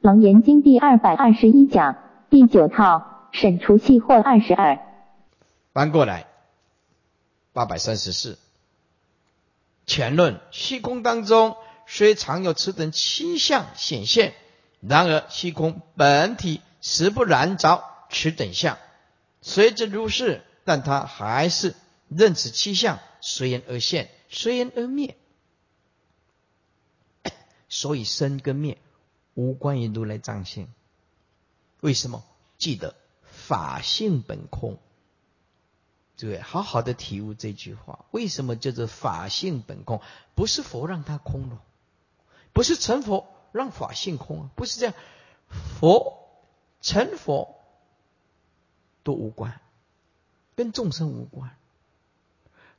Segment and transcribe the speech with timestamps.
[0.00, 1.96] 楞严经第二百二十一讲
[2.30, 4.78] 第九套审除系或二十二。
[5.74, 6.26] 翻过来，
[7.52, 8.38] 八百三十四。
[9.84, 11.54] 前论虚空当中
[11.86, 14.32] 虽常有此等七相显现，
[14.80, 18.78] 然而虚空本体实不染着此等相。
[19.42, 21.74] 虽知如是，但他还是
[22.08, 25.14] 任此七相随缘而现，随缘而灭。
[27.68, 28.78] 所以生跟灭
[29.40, 30.68] 无关于如来藏性。
[31.80, 32.22] 为什么？
[32.58, 34.78] 记得法性本空。
[36.18, 38.04] 对，好好的体悟这句话。
[38.10, 40.02] 为什么叫做法性本空？
[40.34, 41.62] 不是佛让它空了，
[42.52, 44.94] 不是成佛让法性空啊，不是这样。
[45.48, 46.28] 佛
[46.82, 47.56] 成佛
[49.02, 49.58] 都无关，
[50.54, 51.56] 跟众生无关，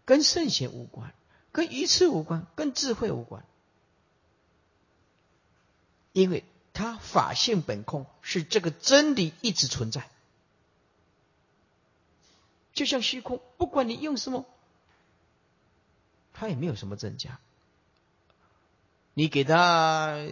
[0.05, 1.11] 跟圣贤无关，
[1.51, 3.43] 跟愚痴无关，跟智慧无关，
[6.13, 6.43] 因为
[6.81, 10.09] 它法性本空，是这个真理一直存在。
[12.73, 14.45] 就像虚空，不管你用什么，
[16.33, 17.37] 它也没有什么增加。
[19.13, 20.25] 你给他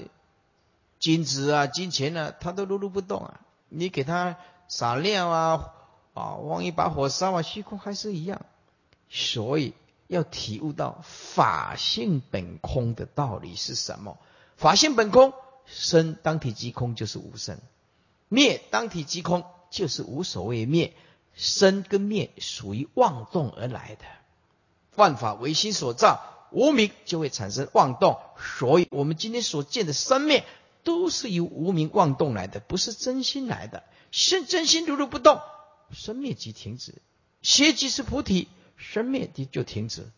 [0.97, 3.41] 金子啊、金钱啊，他都如如不动啊。
[3.67, 5.72] 你给他撒料啊、
[6.16, 8.44] 啊，往一把火烧啊，虚空还是一样。
[9.08, 9.75] 所以
[10.08, 14.17] 要体悟到法性本空的道理是什么？
[14.58, 15.36] 法性本空，
[15.70, 17.59] 生当体即空就是无生，
[18.28, 20.94] 灭当体即空就是无所谓灭。
[21.36, 24.03] 生跟灭属于妄动而来的，
[24.95, 26.20] 万法唯心所造，
[26.52, 30.44] 无名就会产生妄动，所以我们今天所见的生灭
[30.84, 33.84] 都是由无名妄动来的，不是真心来的。
[34.12, 35.40] 心真心如如不动，
[35.94, 36.95] 生灭即停止；
[37.42, 40.09] 邪即是菩提，生灭即就停止。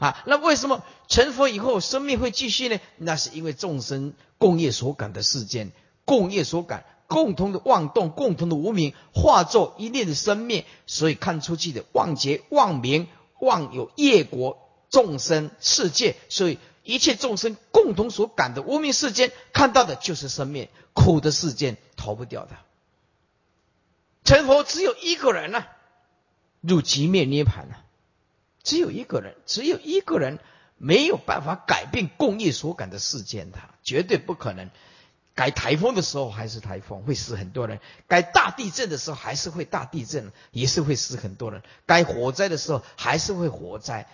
[0.00, 2.80] 啊，那为什么成佛以后生命会继续呢？
[2.96, 5.70] 那是因为众生共业所感的世间，
[6.04, 6.84] 共业所感。
[7.06, 13.08] 共同的妄动，共同的无名，化作一念的生灭，所以看出去的妄结、妄名、
[13.40, 22.52] 妄有业果众生世界，所以一切众生共同所感的无名世间，看到的就是生灭苦的世间，逃不掉的。
[24.22, 25.64] 成佛只有一个人呐，
[26.60, 27.74] 入极灭涅盘呐，
[28.62, 30.38] 只有一个人，只有一个人
[30.76, 34.70] 没有办法改变共业所感的世间，他绝对不可能。
[35.32, 37.78] 该台风的时候还是台风，会死很多人；
[38.08, 44.06] 该大地震的时候还是会大地震，也是会死很多人；该火灾的时候还是会火灾，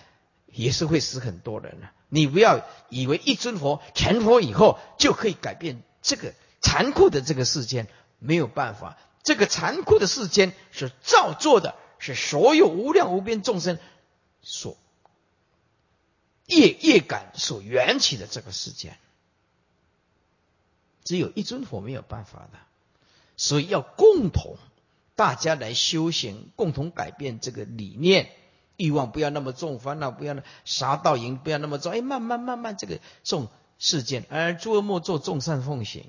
[0.46, 7.88] 也是会死很多人你不要以为一尊佛成佛以后就可以改变这个残酷的这个世间，
[8.20, 8.96] 没有办法。
[9.24, 13.80] 这个残酷的世间是造作的，是所有无量无边众生
[14.48, 14.76] 所
[16.46, 18.96] 业业感所缘起的这个世间。
[21.02, 22.58] 只有一尊佛没有办法的，
[23.36, 24.56] 所以要共同
[25.16, 28.30] 大家来修行，共同改变这个理念，
[28.76, 33.48] 欲望不要那么重，烦恼不要那杀盗淫不要那么重，哎，慢慢慢慢这个重
[33.80, 36.08] 世间，而诸恶莫作，众善奉行，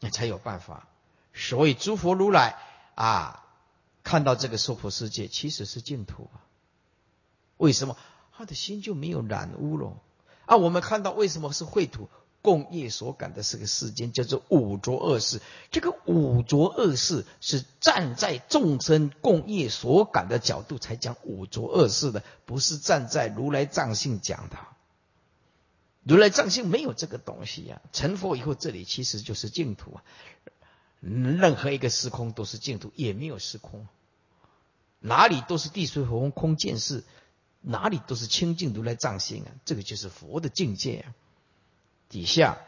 [0.00, 0.86] 那才有办法。
[1.32, 2.58] 所以诸佛如来
[2.94, 3.46] 啊，
[4.02, 6.43] 看到这个娑婆世界其实是净土啊，
[7.64, 7.96] 为什么
[8.36, 9.96] 他的心就没有染污了？
[10.44, 12.10] 啊，我们看到为什么是秽土？
[12.42, 15.40] 共业所感的是个世间，叫做五浊恶世。
[15.70, 24.58] 这个五浊恶世是站在众生共业所感的角度才讲五浊恶世的，不是站在如来藏性讲的。
[26.02, 27.80] 如来藏性没有这个东西呀。
[27.94, 30.04] 成佛以后，这里其实就是净土啊。
[31.00, 33.88] 任何一个时空都是净土，也没有时空，
[35.00, 37.04] 哪里都是地水火风空见识，
[37.64, 39.50] 哪里都是清净如来藏性啊。
[39.64, 41.14] 这个就是佛的境界啊。
[42.10, 42.58] 底下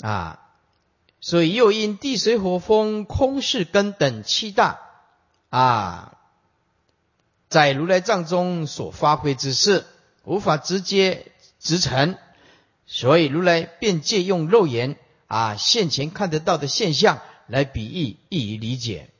[0.00, 0.40] 啊，
[1.20, 4.78] 所以又因地水火风空是根等七大
[5.50, 6.18] 啊，
[7.48, 9.86] 在如来藏中所发挥之事，
[10.24, 12.18] 无法直接直陈，
[12.86, 19.10] 所以如来便借用肉眼啊现前看得到的现象来比喻，易于理解。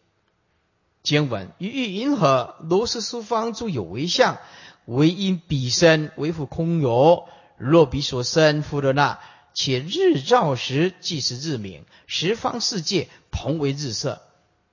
[1.06, 2.56] 经文于欲云何？
[2.68, 4.38] 如是书方诸有为相。
[4.86, 9.20] 唯因彼身为复空有，若彼所生复得那，
[9.54, 14.20] 且日照时即是日明，十方世界同为日色。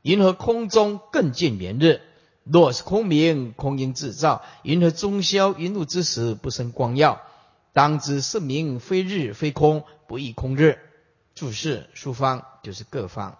[0.01, 2.01] 银河空中更见圆日？
[2.43, 4.41] 若是空明，空因自照。
[4.63, 7.21] 银河中消云露之时，不生光耀。
[7.73, 10.79] 当知是明非日非空，不异空日。
[11.35, 13.37] 注释：书方就是各方。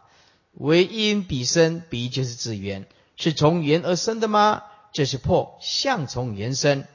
[0.53, 2.85] 唯因彼生，彼就是自缘，
[3.17, 4.63] 是从缘而生的吗？
[4.91, 6.85] 这是破相从缘生，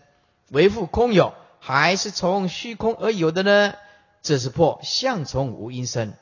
[0.51, 3.75] 为复空有，还是从虚空而有的呢？
[4.23, 6.15] 这是破相从无因生。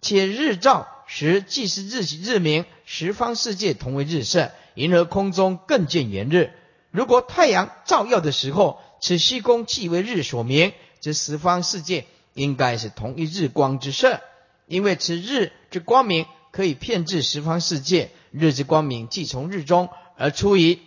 [0.00, 6.52] 且日照时既是日日明，十方世界同为日色，银河空中更见圆日。
[6.92, 14.20] 如果太阳照耀的时候，此虚空即为日所明，这十方世界应该是同一日光之色，
[14.68, 18.10] 因为此日之光明可以骗至十方世界。
[18.30, 20.80] 日之光明既从日中而出矣，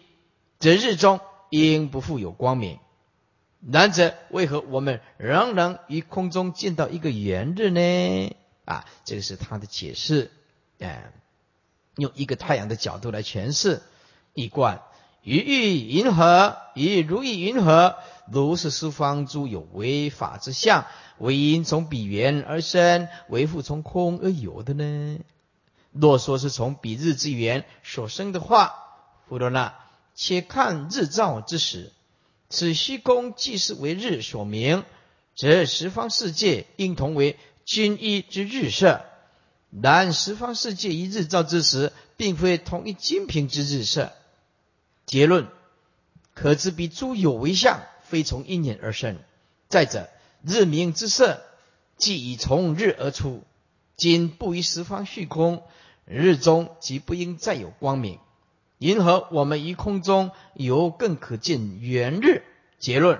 [0.60, 1.20] 则日中
[1.50, 2.80] 应不复有光明。
[3.70, 8.36] 然则为何我们仍能于空中见到一个圆日呢？
[8.66, 10.32] 啊，这个是他的解释，
[10.80, 11.12] 哎，
[11.96, 13.82] 用一个太阳的角度来诠释。
[14.34, 14.82] 一贯
[15.24, 16.58] 于欲云何？
[16.76, 17.96] 以如意云何？
[18.32, 20.86] 如是四方诸有为法之相，
[21.18, 25.20] 为因从彼缘而生，为复从空而有的呢？
[25.92, 28.74] 若说是从彼日之缘所生的话，
[29.28, 29.76] 弗罗那，
[30.16, 31.92] 且看日照之时，
[32.50, 34.84] 此虚空既是为日所明，
[35.36, 37.38] 则十方世界应同为。
[37.64, 39.06] 均一之日色，
[39.70, 44.12] 然十方世界一日照之时，并非同一金瓶之日色。
[45.12, 45.50] 结论：
[46.34, 49.18] 可知彼诸有为相，非从因缘而生。
[49.68, 50.08] 再者，
[50.42, 51.42] 日明之色，
[51.98, 53.44] 既已从日而出，
[53.98, 55.64] 今不于十方虚空，
[56.06, 58.20] 日中即不应再有光明。
[58.78, 62.44] 银河我们于空中有更可见圆日。
[62.80, 63.20] 结论。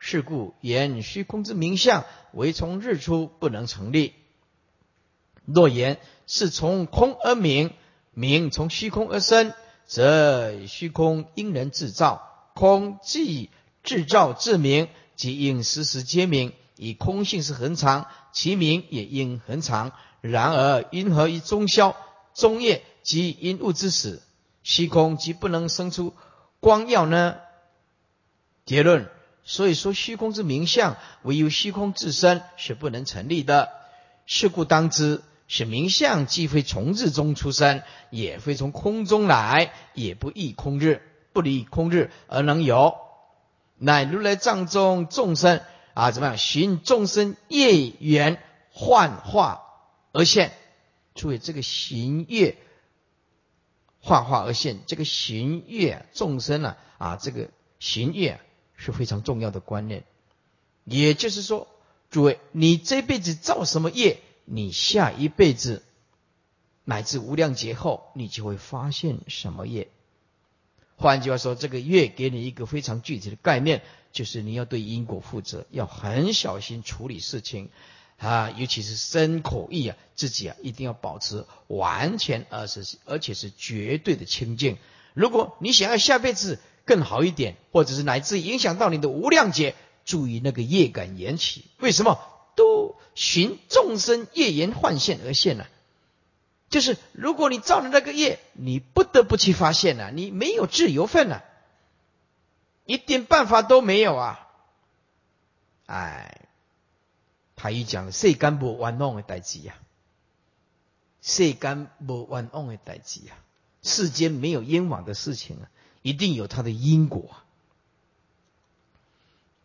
[0.00, 4.14] 是故言虚空之名相为从日出不能成立。
[5.44, 5.98] 若言
[6.28, 7.72] 是从空而明，
[8.12, 9.52] 明从虚空而生，
[9.88, 13.50] 则虚空因人制造，空既
[13.82, 16.52] 制造自明，即应时时皆明。
[16.76, 19.90] 以空性是恒常，其名也应恒常。
[20.20, 21.96] 然而因何以中宵、
[22.34, 24.22] 中夜及因物之始，
[24.62, 26.14] 虚空即不能生出
[26.60, 27.36] 光耀呢？
[28.64, 29.10] 结论。
[29.42, 33.70] 所以说，虚空之名相，唯有虚空自身是不能成立的。
[34.26, 41.02] 是故当知，是名相既非从日中出生，也非从空中来，也不异空日，
[41.32, 42.94] 不离空日而能有。
[43.76, 45.60] 乃如来藏中众生
[45.94, 46.38] 啊，怎么样？
[46.38, 48.40] 寻众生业缘
[48.70, 49.62] 幻化
[50.12, 50.52] 而现。
[51.16, 52.56] 注意这个行业
[53.98, 57.48] 幻化而现，这个行业众生呢啊，这个
[57.80, 58.40] 行业。
[58.80, 60.04] 是非常重要的观念，
[60.84, 61.66] 也就是说，
[62.10, 65.82] 诸位，你这辈子造什么业，你下一辈子
[66.84, 69.88] 乃至无量劫后，你就会发现什么业。
[70.96, 77.68] 换句话说，这个业给你一个非常具体的概念，就是你要对因果负责，要很小心处理事情
[78.16, 84.76] 啊，尤其是身口意啊，自己啊一定要保持完全而是而且是绝对的清净。
[85.14, 89.74] 如果你想要下辈子，更好一点，或者是乃至影响到你的无量劫，
[90.04, 91.66] 注意那个业感缘起。
[91.78, 92.18] 为什么
[93.18, 95.66] 寻众生业缘幻现而现呢？
[96.70, 101.42] 就是如果你造了那个业，你不得不去发现了，你没有自由份了，
[102.84, 104.48] 一点办法都没有啊！
[105.86, 106.46] 哎，
[107.56, 109.74] 他一讲世间无玩弄的代志呀，
[111.20, 113.34] 世间无玩弄的代志呀，
[113.82, 115.68] 世间没有冤枉的事情啊。
[116.02, 117.36] 一定有它的因果。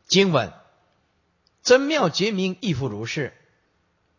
[0.08, 0.52] 经文
[1.62, 3.32] 真妙绝明，亦复如是。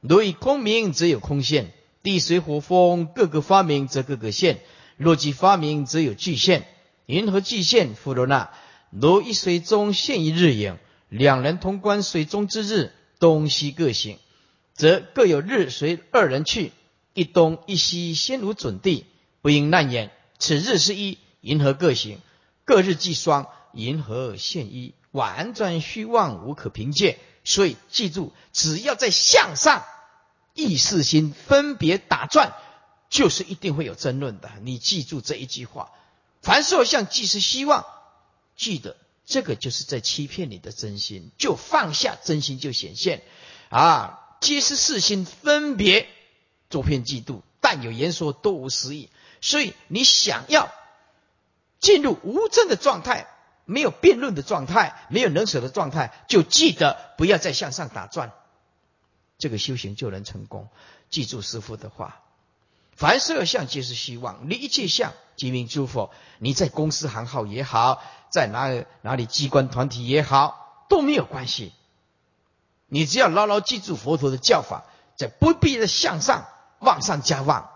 [0.06, 1.68] 如以空明，则有空现；
[2.02, 4.60] 地水火风各个发明，则各个现。
[4.98, 6.68] 若即发明，则有具现。
[7.06, 8.50] 银河具现，弗罗那。
[8.90, 10.76] 如一水中现一日影，
[11.08, 14.18] 两人同观水中之日，东西各行，
[14.74, 16.72] 则各有日随二人去。
[17.14, 19.06] 一东一西，先如准地，
[19.40, 20.10] 不应难言。
[20.38, 21.16] 此日是一。
[21.40, 22.18] 银河各行，
[22.66, 27.18] 各日计双，银河现一，婉转虚妄，无可凭借。
[27.42, 29.82] 所以记住，只要在向上
[30.54, 32.54] 意识心分别打转，
[33.10, 34.50] 就是一定会有争论的。
[34.62, 35.90] 你记住这一句话：
[36.40, 37.84] 凡所相即是希望。
[38.56, 38.96] 记得
[39.26, 43.22] 这个就是在欺骗你的真心，就放下真心就显现
[43.68, 44.20] 啊！
[44.40, 46.08] 皆是世心分别，
[46.70, 49.10] 作骗嫉妒，但有言说多无实意。
[49.40, 50.72] 所以你想要。
[51.80, 53.26] 进入无证的状态，
[53.66, 58.32] 没有辩论的状态，没有能舍的状态，就记得不要再向上打转，
[59.44, 60.70] 这个修行就能成功。
[61.10, 62.22] 记住师父的话：
[62.92, 66.10] 凡色相皆是希望，离一切相即名诸佛。
[66.38, 71.74] 你在公司行号也好，在哪哪里机关团体也好，都没有关系。
[72.86, 76.46] 你只要牢牢记住佛陀的教法，在不必的向上
[76.78, 77.68] 往上加望。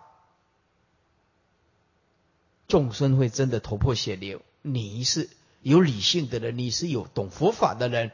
[2.67, 5.29] 众生会真的头破血流，你是
[5.61, 8.13] 有理性的人，你是有懂佛法的人，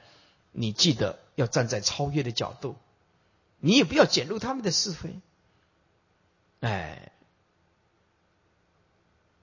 [0.50, 2.74] 你记得要站在超越的角度，
[3.64, 5.18] 你也不要卷入他们的是非。
[6.60, 7.12] 哎，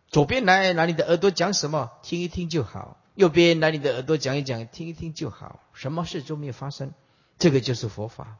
[0.10, 5.60] 左边来拿你的耳朵讲什么，听一听就好；右边拿你的耳朵讲一讲，听一听就好。
[5.74, 6.94] 什么事都没有发生，
[7.40, 8.38] 这个就是佛法，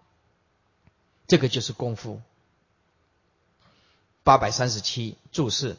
[1.26, 2.22] 这个就是功夫。
[4.22, 5.78] 八百三十七注释：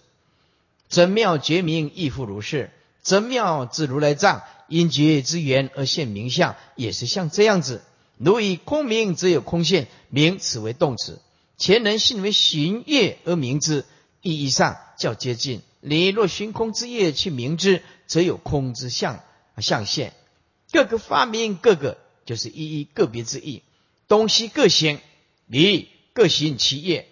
[0.89, 2.73] 真妙觉明亦复如是。
[3.05, 7.85] 真妙自如来藏，因觉之缘而现名相，也是像这样子。
[8.25, 11.21] 如以空名，则有空现名，此为动词。
[11.57, 13.85] 前人信为寻业而明之，
[14.21, 15.63] 意义上较接近。
[15.81, 19.21] 你若寻空之业去明之，则有空之象
[19.59, 20.13] 象现。
[20.71, 23.63] 各个发明，各个就是一一个别之意。
[24.07, 25.01] 东西各行，
[25.47, 27.09] 你各行其业，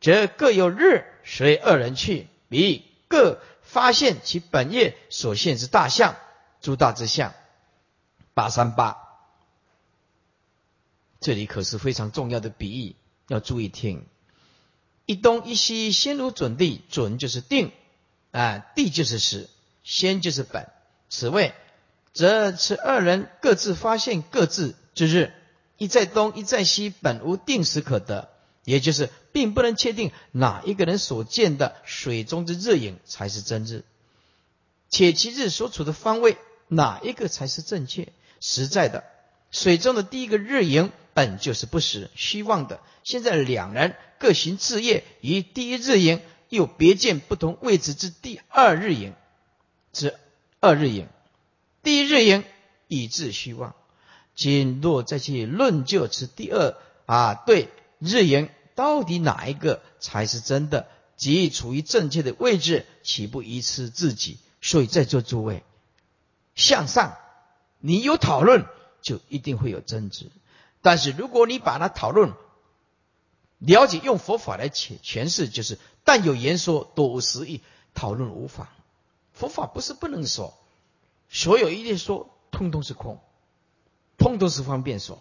[0.00, 2.26] 则各有日随二人去。
[2.48, 6.16] 你各发现其本业所现之大象，
[6.60, 7.32] 诸大之象。
[8.34, 8.96] 八三八，
[11.20, 12.96] 这里可是非常重要的比喻。
[13.28, 14.06] 要注意听，
[15.06, 17.70] 一东一西，先如准地，准就是定，
[18.32, 19.48] 啊，地就是实，
[19.84, 20.68] 先就是本。
[21.08, 21.54] 此谓，
[22.12, 25.32] 则此二人各自发现各自之日，
[25.78, 28.30] 一在东，一在西，本无定时可得，
[28.64, 33.84] 也就是并不能确定哪一个人所见的水中之日影才是真日，
[34.88, 36.36] 且其日所处的方位
[36.66, 39.04] 哪一个才是正确实在的？
[39.50, 42.80] 水中的第一个日影本就是不实虚妄的。
[43.02, 49.14] 现在两人各行自业，于第一日影又别见不同位置之第二日影
[49.92, 50.16] 之
[50.60, 51.08] 二日影，
[51.82, 52.44] 第一日影
[52.88, 53.74] 已至虚妄。
[54.34, 56.76] 今若再去论就此第二
[57.06, 64.38] 啊，对日影到底哪一个才是真的，即处于正确的位置，岂不愚痴自己？
[64.62, 65.62] 所以在座诸位
[66.54, 67.16] 向上，
[67.78, 68.64] 你有讨论。
[69.02, 70.30] 就一定会有争执，
[70.82, 72.32] 但是如果你把它讨论、
[73.58, 77.60] 了解，用佛法来诠诠释，就是但有言说，多无实义，
[77.94, 78.68] 讨论无妨。
[79.32, 80.54] 佛法不是不能说，
[81.28, 83.20] 所有一切说，通通是空，
[84.18, 85.18] 通通是方便说。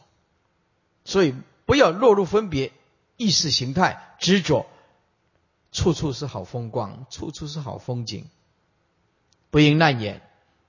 [1.05, 1.33] 所以
[1.65, 2.71] 不要落入分别
[3.17, 4.65] 意识形态执着，
[5.71, 8.29] 处处是好风光，处处是好风景，
[9.49, 10.21] 不应难言，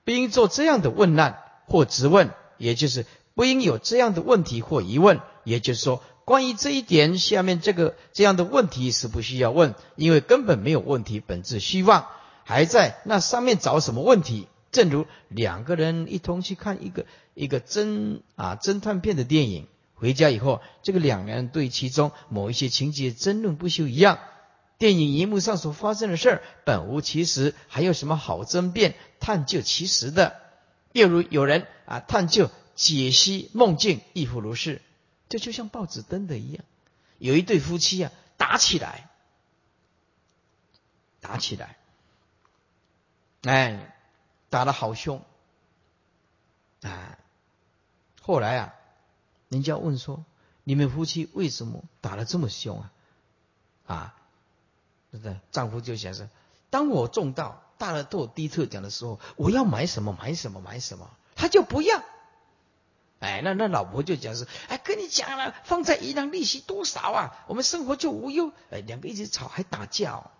[0.03, 2.33] 不应做这样的问难或质问。
[2.61, 5.19] 也就是不应有这样的问题或疑问。
[5.43, 12.05] 也就是说，关于这一点，下面这个这样的问题是不需要问，因为根本没有问题，本质虚妄，
[12.43, 14.47] 还在那上面找什么问题？
[14.71, 24.19] 正如两个人一同去看一个一个侦啊侦探片的电影，回家以后，这个两人对其中某一些情节争论不休一样。
[24.77, 30.35] 电影荧幕上所发生的事儿本无其实，还有什么好争辩、探究其实的？
[30.91, 34.81] 又如有人啊探究解析梦境，亦复如是。
[35.29, 36.65] 这就像报纸登的一样，
[37.17, 39.09] 有一对夫妻啊打起来，
[41.21, 41.77] 打起来，
[43.43, 43.95] 哎，
[44.49, 45.23] 打得好凶
[46.81, 47.17] 啊！
[48.21, 48.73] 后来啊，
[49.47, 50.25] 人家问说
[50.65, 52.91] ：“你们夫妻为什么打得这么凶啊？”
[53.87, 54.15] 啊，
[55.11, 55.39] 对不对？
[55.51, 56.29] 丈夫就想说
[56.69, 62.03] ：“当我中到。”大乐透低特奖的时候，我要买什么买什么买什么，他就不要。
[63.19, 67.43] 哎，那那老婆就讲是，哎，跟你讲了，放在银行利息多少啊？
[67.47, 68.51] 我们生活就无忧。
[68.69, 70.31] 哎，两个一直吵还打架，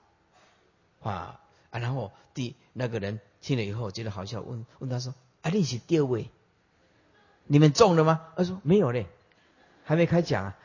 [1.01, 1.39] 啊
[1.71, 1.79] 啊！
[1.79, 6.29] 然后第那个人听了以后觉得好笑，问问他说：“啊，利息第二位，
[7.45, 9.07] 你们中了吗？”他说：“没有嘞，
[9.83, 10.57] 还没开奖啊。”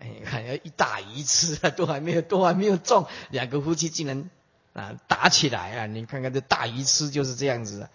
[0.00, 4.28] 哎，还要一大一次都还没有都还没有中，两个夫妻竟然。
[4.74, 5.86] 啊，打起来啊！
[5.86, 7.88] 你看看这大鱼吃就是这样子。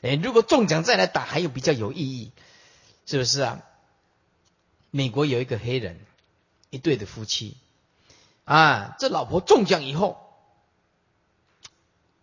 [0.00, 2.32] 哎，如果中奖再来打，还有比较有意义，
[3.04, 3.60] 是不是啊？
[4.92, 6.00] 美国有一个黑人，
[6.70, 7.56] 一对的夫妻，
[8.44, 10.18] 啊，这老婆中奖以后，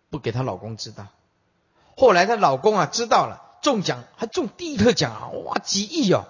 [0.08, 1.08] 不给她老公知道。
[1.94, 6.26] 后来她老公啊知道了，中奖还中第一特奖啊，哇，几亿哦，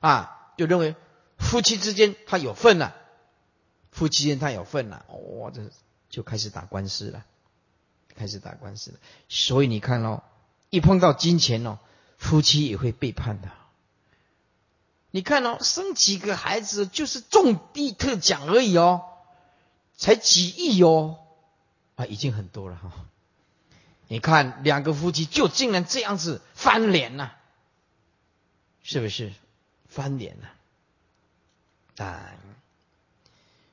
[0.00, 0.96] 啊，就认为
[1.38, 2.96] 夫妻之间他有份了，
[3.92, 5.62] 夫妻间他有份了，哇，这。
[6.12, 7.24] 就开始打官司了，
[8.14, 8.98] 开始打官司了。
[9.30, 10.22] 所以你看哦，
[10.68, 11.78] 一碰到金钱哦，
[12.18, 13.50] 夫妻也会背叛的。
[15.10, 19.04] 你看哦，生几个孩子就是中地特奖而已哦，
[19.96, 21.18] 才几亿哦，
[21.96, 22.92] 啊，已经很多了哈。
[24.08, 27.38] 你看两个夫妻就竟然这样子翻脸了，
[28.82, 29.32] 是不是
[29.88, 32.04] 翻脸了？
[32.04, 32.34] 啊。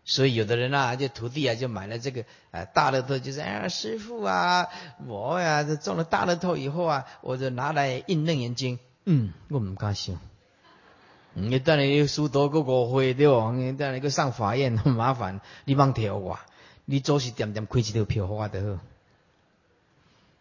[0.10, 4.68] 所以有的人啊，就徒弟啊，就买了这个呃大乐透，就是哎，师傅啊，
[5.06, 8.80] 我呀，这中了大乐透以后啊，我就拿来印楞严经。
[9.06, 10.20] 嗯，我唔敢想。
[11.36, 13.52] 你等你输多个误会对不？
[13.52, 16.40] 你等你去上法院很 麻烦，你忙调我，
[16.86, 18.84] 你做是点点亏一条票花的好。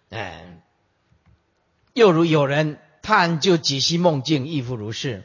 [0.09, 0.63] 哎，
[1.93, 5.25] 又如有人探究解析梦境，亦复如是。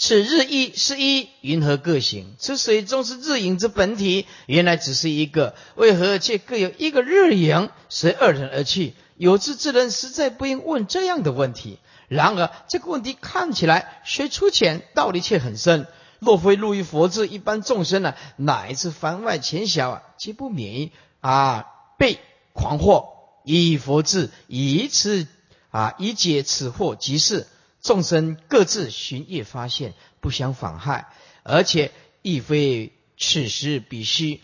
[0.00, 2.36] 此日一是一，云何各行？
[2.38, 5.56] 此水中是日影之本体，原来只是一个。
[5.74, 8.94] 为何却各有一个日影，随二人而去？
[9.16, 11.80] 有志之人实在不应问这样的问题。
[12.06, 15.88] 然而这个问题看起来虽粗浅，道理却很深。
[16.20, 21.66] 若非入于佛智，一般众生呢，哪一次番外浅小啊，皆不免于啊
[21.98, 22.20] 被
[22.52, 23.08] 狂惑。
[23.42, 25.26] 以佛智，以此
[25.70, 27.48] 啊以解此惑即是。
[27.80, 31.12] 众生各自寻业发现，不相妨害，
[31.44, 31.92] 而且
[32.22, 34.40] 亦非此时彼须。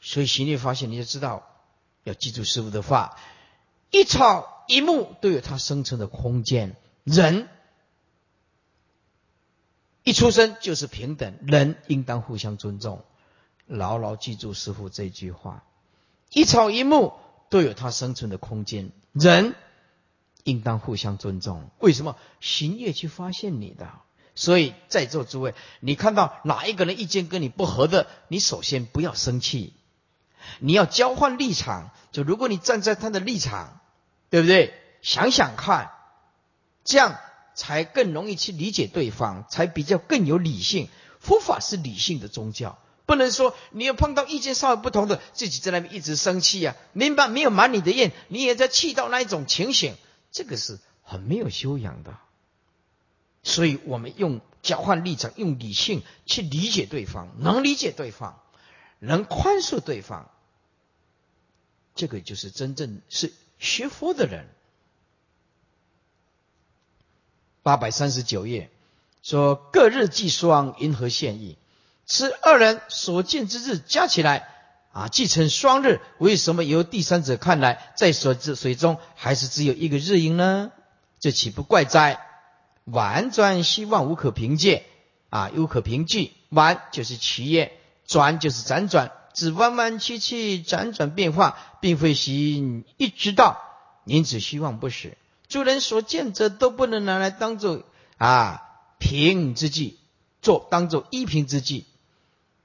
[0.00, 1.46] 所以寻业发现，你就知道
[2.02, 3.16] 要记住师傅的话：
[3.90, 6.76] 一草一木都有它生存的空间。
[7.04, 7.48] 人
[10.02, 13.04] 一出生就是平等，人应当互相尊重。
[13.66, 15.64] 牢牢记住师傅这句话：
[16.32, 17.14] 一草一木
[17.50, 18.90] 都有它生存的空间。
[19.12, 19.54] 人。
[20.48, 21.70] 应当互相尊重。
[21.78, 23.86] 为什么行业去发现你的？
[24.34, 29.74] 所以在座诸位，你看到哪一个人意见跟你不合的，你首先不要生气，
[30.60, 31.90] 你要交换立场。
[32.12, 33.80] 就如果你站在他的立场，
[34.30, 34.72] 对不对？
[35.02, 35.90] 想想看，
[36.84, 37.18] 这样
[37.54, 40.88] 才更容易去理解对方，才比较更有理性。
[41.20, 46.76] 佛法是理性的宗教，不能说你要碰到意见稍微不同的，自己在那边一直生气啊。
[46.92, 47.26] 明白？
[47.26, 49.96] 没有满你的愿，你也在气到那一种情形。
[50.30, 52.18] 这个是很没有修养的，
[53.42, 58.40] 所以我们用交换立场，用理性去理解对方，能理解对方，
[58.98, 60.30] 能宽恕对方，
[61.94, 64.48] 这个就是真正是学佛的人。
[67.62, 68.70] 八百三十九页
[69.22, 71.58] 说：“各日计双，银河现意？
[72.06, 74.54] 此二人所见之日加起来。”
[74.92, 80.72] 啊，既成双日，为什么由第三者看来，在所之水中还是只有一个日影呢？
[81.20, 82.20] 这岂不怪哉？
[82.84, 84.86] 婉转希望无可凭借
[85.30, 86.32] 啊，无可凭据。
[86.48, 93.60] 婉就是企业，转就是辗转，只弯弯曲曲，辗转变化，并非行一之道。
[94.04, 97.82] 因此希望不实，诸人所见者都不能拿来当做
[98.16, 98.62] 啊
[98.98, 99.98] 凭之计，
[100.40, 101.84] 做当做依凭之计。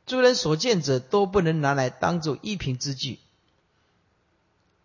[0.06, 3.20] 诸人所见者都不能拿来当做依凭之据，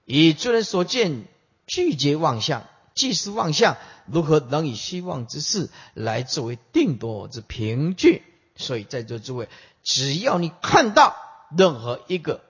[0.05, 1.25] 以诸人所见
[1.67, 3.77] 拒绝妄相，即是妄相，
[4.07, 8.23] 如何能以希望之事来作为定夺之凭据？
[8.57, 9.49] 所以在座诸位，
[9.83, 11.17] 只要你看到
[11.57, 12.41] 任何一个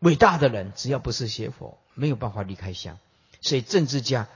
[0.00, 2.98] 伟大的人，只要不是邪佛，没有办法离开相。
[3.40, 4.28] 所以政治家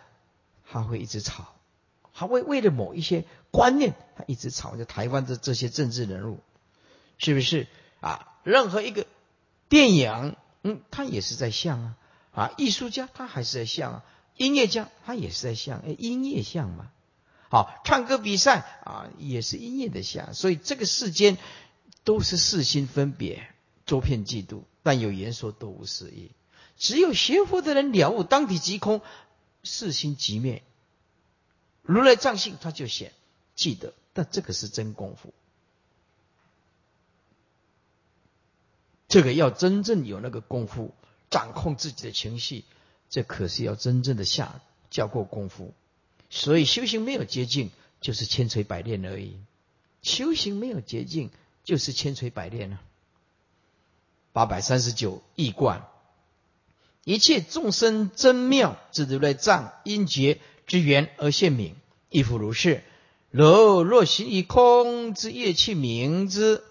[0.71, 1.49] 他会一直吵。
[2.15, 3.25] 他为为了某一些
[3.57, 6.41] 观念，他一直吵着台湾的这些政治人物，
[7.17, 7.67] 是不是
[8.01, 8.35] 啊？
[8.45, 9.07] 任何一个
[9.71, 11.97] 电影，嗯，他也是在像啊
[12.33, 12.53] 啊！
[12.59, 14.05] 艺术家他还是在像啊，
[14.37, 16.91] 音乐家他也是在像，哎，音乐像嘛。
[17.49, 20.35] 好，唱歌比赛啊，也是音乐的像。
[20.35, 21.39] 所以这个世间
[22.05, 23.49] 都是四心分别，
[23.87, 26.33] 周遍嫉妒，但有言说都无实意。
[26.77, 29.01] 只有学佛的人了悟当体即空，
[29.65, 30.63] 四心即灭。
[31.81, 33.13] 如来藏性，他就显
[33.57, 35.35] 记得，但这个是真功夫。
[39.09, 40.95] 这个要真正有那个功夫，
[41.31, 42.65] 掌控自己的情绪，
[43.09, 45.73] 这可是要真正的下教过功夫。
[46.29, 49.37] 所以修行没有捷径，就是千锤百炼而已。
[50.03, 51.31] 修行没有捷径，
[51.65, 52.83] 就是千锤百炼啊。
[54.33, 55.89] 八百三十九易观，
[57.05, 60.41] 一切众生真妙，自如来藏因觉。
[60.67, 61.77] 之缘而现明，
[62.11, 62.83] 亦复如是。
[63.31, 66.63] 若若行以空之业去名之，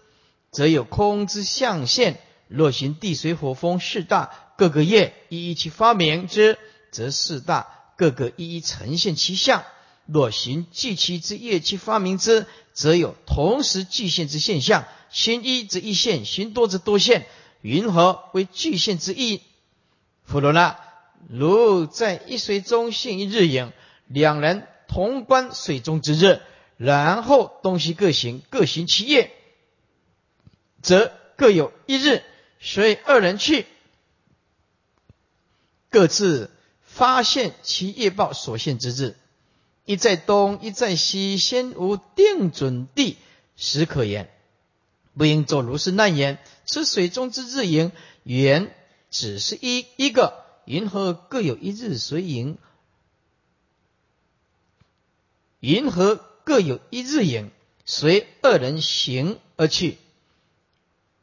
[0.52, 2.16] 则有空之象现；
[2.48, 6.58] 若行地水火风四大各个业一一去发明之，
[6.92, 9.64] 则四大各个一一呈现其相。
[10.08, 14.86] 若行具其之业气发明之，则有同时具现之现象。
[15.10, 17.26] 行一则一现，行多则多现。
[17.62, 19.42] 云何为具现之意？
[20.24, 20.80] 弗罗那，
[21.30, 23.72] 如在一水中现一日影。
[24.08, 26.40] 两人同观水中之日，
[26.78, 29.34] 然后东西各行，各行其业，
[30.82, 32.24] 则各有一日。
[32.62, 33.66] 随二人去，
[35.90, 36.50] 各自
[36.82, 39.18] 发现其业报所现之日。
[39.84, 43.18] 一在东，一在西，先无定准地
[43.58, 44.32] 时可言。
[45.18, 46.40] 不应作如是难言。
[46.64, 47.92] 此水中之日影，
[48.24, 48.74] 原
[49.12, 52.58] 只是一一个银河各有一日随影，
[55.60, 57.52] 银河各有一日影，
[57.86, 59.98] 随二人行而去。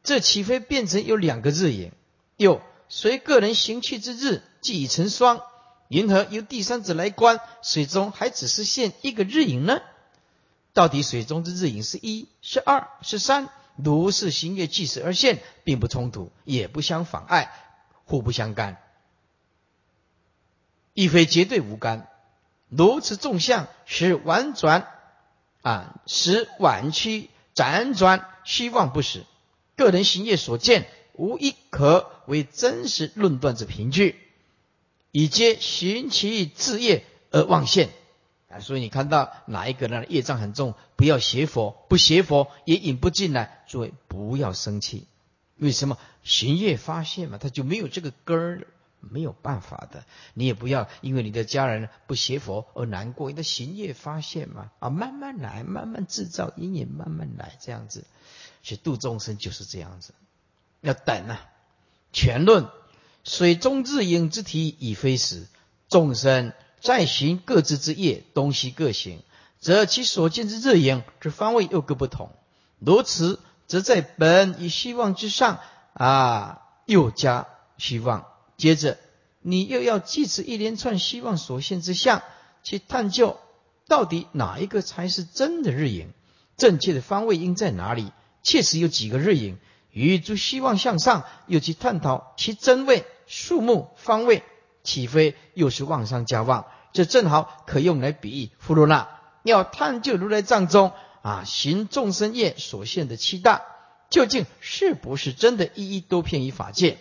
[0.03, 1.91] 这岂非变成有两个日影？
[2.35, 5.41] 又随个人行去之日，即已成双。
[5.87, 9.81] 银河由第三者来观，水中还只是现一个日影呢？
[10.73, 13.49] 到底水中之日影是一是二是三？
[13.75, 17.51] 如是行月即时而现，并不冲突，也不相妨碍，
[18.05, 18.81] 互不相干，
[20.93, 22.07] 亦非绝对无干。
[22.75, 24.87] 如此众相，使婉转
[25.61, 29.23] 啊，使婉曲辗转，虚妄不实。
[29.75, 34.19] 个人行业所见，无一可为真实论断之凭据，
[35.11, 37.89] 以皆寻其自业而妄现。
[38.49, 43.63] 啊，所以你看到哪一个人业障很重，不要邪佛，不邪佛也引不进来。
[43.67, 45.07] 诸位不要生气，
[45.57, 48.67] 为什么行业发现嘛，他就没有这个根儿，
[49.09, 50.05] 没有办法的。
[50.33, 58.05] 你也不要因为你的家人不邪佛而难过，你的行业发现嘛，啊，慢慢来，慢慢制造阴影，慢慢来，这样子。
[58.61, 60.13] 去度众生就是这样子，
[60.81, 61.49] 要等啊。
[62.11, 62.69] 全论
[63.23, 65.47] 水中日影之体已非实，
[65.89, 66.53] 众生。
[66.79, 69.23] 再行各自之业，东西各行，
[69.61, 72.29] 则其所见之热影之方位又各不同。
[72.79, 75.61] 如此，则在本与希望之上
[75.93, 78.25] 啊，又加希望。
[78.57, 78.97] 接着，
[79.41, 82.21] 你又要记此一连串希望所现之相，
[82.63, 83.37] 去探究
[83.87, 86.09] 到底哪一个才是真的日影？
[86.55, 88.11] 正确的方位应在哪里？
[88.43, 89.57] 确实有几个日影？
[89.91, 94.43] 与诸希望向上，又去探讨其真位、数目、方位。
[94.83, 96.65] 岂非又是妄上加妄？
[96.93, 99.19] 这正好可用来比喻弗罗那。
[99.43, 103.61] 要探究如来藏中啊行众生业所现的七大，
[104.09, 106.97] 究竟是不是真的一一多片于法界？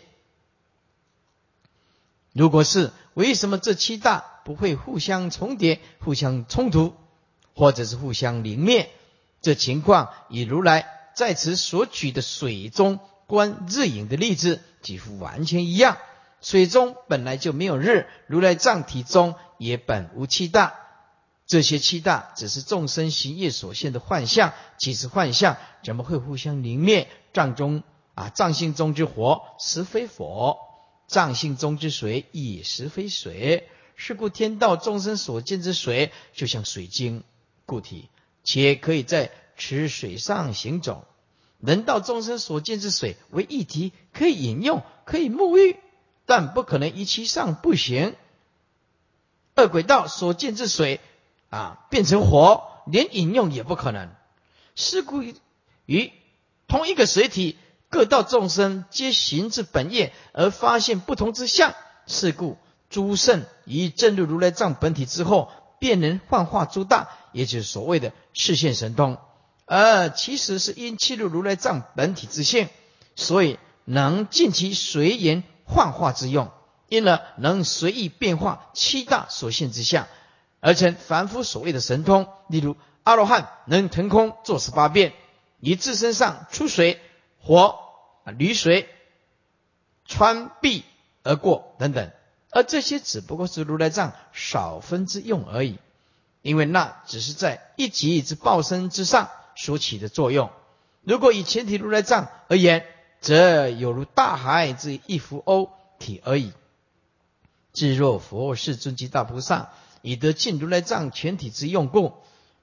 [2.32, 6.94] 如果是，为什么这七大不会互相重叠、互相冲突，
[7.54, 8.90] 或者是互相凝灭？
[9.42, 15.98] 这情况与如来在此所举的水中观日影的例子几乎完全一样。
[16.40, 20.74] 水中本来就没有日，如来藏体中也本无七大，
[21.46, 24.52] 这些七大只是众生行业所现的幻象。
[24.78, 27.08] 其实幻象怎么会互相凝灭？
[27.34, 27.82] 藏中
[28.14, 30.58] 啊，藏性中之火实非佛，
[31.12, 33.68] 藏性中之水也实非水。
[33.94, 37.22] 是故天道众生所见之水，就像水晶
[37.66, 38.08] 固体，
[38.42, 41.04] 且可以在池水上行走；
[41.60, 45.76] 人道众生所见之水为一体，可以饮用，可以沐浴。
[46.24, 48.14] 但不可能一其上不行。
[49.54, 51.00] 二轨道所见之水
[51.50, 54.10] 啊，变成火，连饮用也不可能。
[54.74, 55.22] 是故
[55.84, 56.12] 于
[56.66, 57.58] 同一个水体，
[57.92, 61.74] 各道众生皆行至本业而发现不同之相。
[62.06, 62.56] 是故
[62.90, 69.18] 诸圣以正入如来藏本体之后，便能幻化诸大，也就是所谓的视现神通。
[69.66, 72.68] 而其实是因契入如来藏本体之性，
[73.14, 75.44] 所以能尽其随缘。
[75.64, 76.50] 幻化之用，
[76.88, 80.06] 因而能随意变化七大所现之相，
[80.60, 82.26] 而成凡夫所谓的神通。
[82.48, 85.14] 例如阿罗汉能腾空坐十八变，
[85.60, 87.00] 以自身上出水、
[87.40, 87.78] 火、
[88.24, 88.88] 啊离水、
[90.04, 90.84] 穿壁
[91.22, 92.10] 而过等等。
[92.50, 95.78] 而这些只不过是如来藏少分之用而已，
[96.42, 100.50] 因为那只是在一级之报身之上所起的作用。
[101.02, 102.84] 如果以前提如来藏而言，
[103.20, 106.52] 则有如大海之一浮欧体而已。
[107.72, 109.70] 至若佛世尊及大菩萨，
[110.02, 112.12] 以得尽如来藏全体之用故，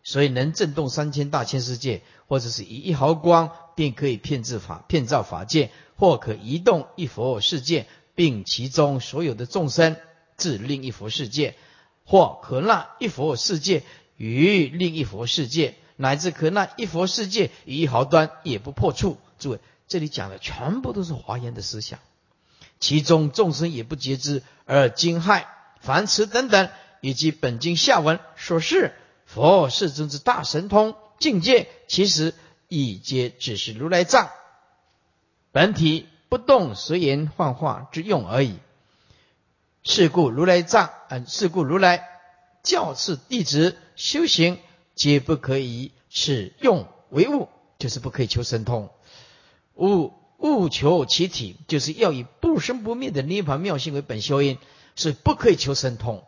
[0.03, 9.95] 所以能震动三千大千世界，或者是以一毫光便可以骗制法骗造法界，或可移动一佛世界，并其中所有的众生
[10.35, 11.55] 至另一佛世界，
[12.03, 13.83] 或可纳一佛世界
[14.17, 19.17] 与另一佛世界，乃至可纳一佛世界与一毫端也不破处。
[19.37, 19.59] 诸位。
[19.87, 21.99] 这里讲的全部都是华严的思想，
[22.81, 25.45] 其中众生也不觉知而惊骇，
[25.79, 26.67] 凡词等等，
[26.99, 28.93] 以及本经下文所示
[29.25, 32.33] 佛世尊之大神通境界，其实
[32.69, 34.29] 亦皆只是如来藏
[35.51, 38.59] 本体不动随缘幻化之用而已。
[39.83, 42.07] 是故如来藏，嗯，是故如来
[42.61, 44.59] 教次弟子修行，
[44.93, 48.91] 皆不可以使用为物，就是不可以求神通。
[49.73, 54.59] 勿勿求其体，就是要以不生不灭的涅盘妙性为本修因，
[54.95, 56.23] 是不可以求神通。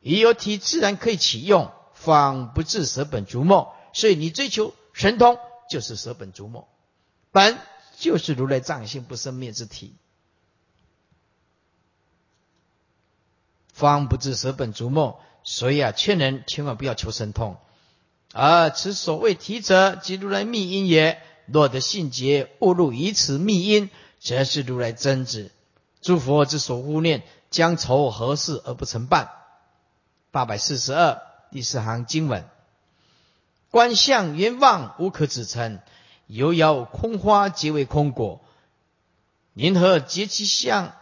[0.00, 3.74] 已有体自然可以启用，方不至舍本逐末。
[3.92, 6.66] 所以你追求神通，就是舍本逐末。
[7.30, 7.58] 本
[7.98, 9.94] 就是如来藏性不生灭之体。
[13.74, 17.58] 方不知舍本逐末，所以啊，劝人千万不要求神通。
[18.32, 21.22] 而此所谓提者，即如来密因也。
[21.44, 25.52] 若得信解，误入以此密因，则是如来真子。
[26.00, 29.30] 诸佛之所护念，将愁何事而不成办？
[30.30, 32.48] 八百四十二第四行经文：
[33.76, 35.80] 观相圆望，无可指称；
[36.28, 38.40] 犹遥空花，皆为空果。
[39.52, 40.94] 银河结其相？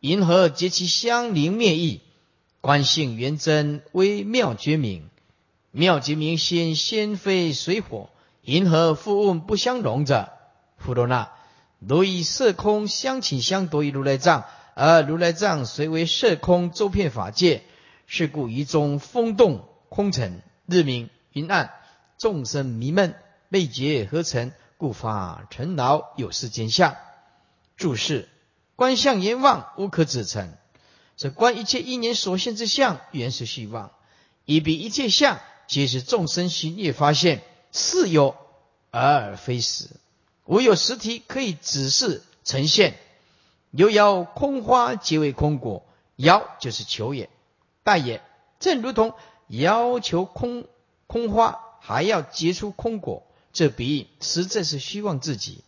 [0.00, 2.00] 银河结其相灵灭异？
[2.60, 5.10] 观性圆真，微妙绝明。
[5.70, 8.10] 妙极明心，先非水火。
[8.42, 10.32] 银河复问不相容者，
[10.76, 11.30] 弗罗那，
[11.78, 17.62] 如以色空相请相夺于如来藏，而如来藏虽为色空周遍法界，
[18.08, 21.74] 是故于中风动空沉，日明云暗，
[22.18, 23.14] 众生迷闷，
[23.48, 26.96] 未结合成，故发尘劳有世间相。
[27.76, 28.28] 注释：
[28.76, 30.52] 观相言望，无可指成。
[31.16, 33.92] 这观一切因缘所现之相，原是虚妄。
[34.44, 35.38] 以彼一切相。
[35.66, 38.34] 皆是众生心业发现，是有
[38.90, 39.88] 而非实，
[40.44, 42.98] 无有实体可以指示呈现。
[43.70, 47.30] 犹遥空花皆为空果，遥就是求也，
[47.84, 48.20] 但也。
[48.58, 49.14] 正如同
[49.46, 50.66] 要求空
[51.10, 55.64] 空花还要结出空果，这比喻实在是虚妄自己。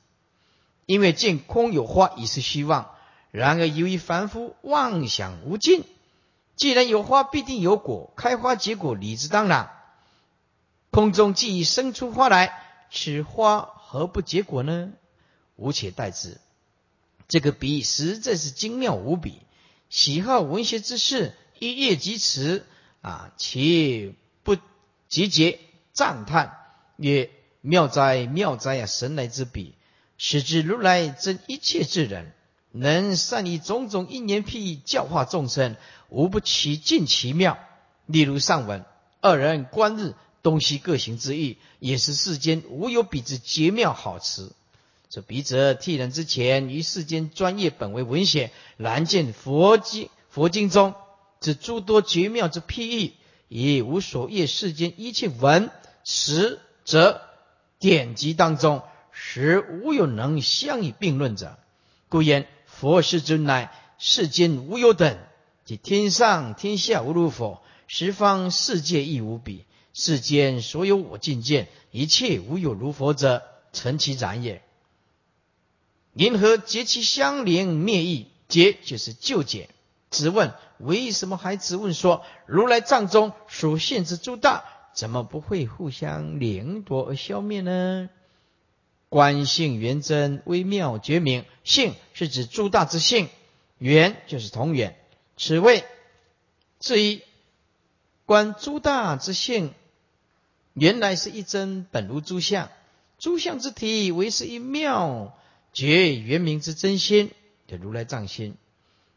[0.87, 2.95] 因为见空有花已是虚妄，
[3.33, 5.83] 然而由于凡夫妄想无尽，
[6.55, 9.73] 既然有花必定有果，开花结果理之当然。
[10.93, 14.93] 空中既已生出花来，此花何不结果呢？
[15.57, 16.39] 无且待之。
[17.27, 19.41] 这个比喻实在是精妙无比。
[19.89, 22.65] 喜好文学之士一阅即辞
[23.01, 24.15] 啊，其
[25.13, 25.59] 集结
[25.93, 26.57] 赞叹
[26.97, 27.29] 曰
[27.61, 28.87] ：“妙哉妙哉啊！
[28.87, 29.75] 神来之笔，
[30.17, 32.33] 使之如来真一切之人，
[32.71, 35.77] 能善以种种因缘譬喻教化众生，
[36.09, 37.59] 无不其尽其妙。
[38.07, 38.87] 例如上文
[39.21, 44.51] 二人观日。”东西各行之意，也是世间无有比之绝妙好词。
[45.09, 50.95] 这笔者替人之前，于世间专业本为文学，难见佛经佛经中
[51.39, 53.13] 之诸多绝妙之譬喻，
[53.55, 55.71] 以无所业世间一切文
[56.05, 57.21] 实则
[57.79, 61.59] 典籍当中，实无有能相以并论者。
[62.09, 65.19] 故言佛世尊乃世间无有等，
[65.67, 69.67] 即天上天下无如佛，十方世界亦无比。
[69.93, 73.43] 世间所有我境界，一切无有如佛者，
[73.75, 74.63] 成其然也。
[76.15, 79.69] 银河结其相连灭异，结就是就解。
[80.11, 88.11] 只问为什么还只问说如来藏中属性之诸大，怎么不会互相连夺而消灭呢？
[89.09, 93.29] 观性圆真微妙绝明，性是指诸大之性，
[93.79, 94.97] 圆就是同源。
[95.37, 95.85] 此谓
[96.81, 97.23] 至于
[98.27, 99.73] 观诸大之性。
[100.75, 102.71] 原来是一真本如诸相，
[103.19, 105.37] 诸相之体为是一妙
[105.75, 107.31] 觉圆明之真心，
[107.67, 108.57] 就如来藏心。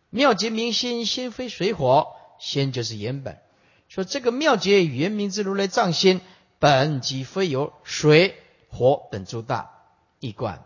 [0.10, 2.08] 妙觉明心，心非水火，
[2.40, 3.40] 心就是原本。
[3.88, 6.22] 说这个妙觉圆明之如来藏心，
[6.60, 8.36] 本即非有水
[8.70, 9.72] 火等诸大
[10.20, 10.66] 一观。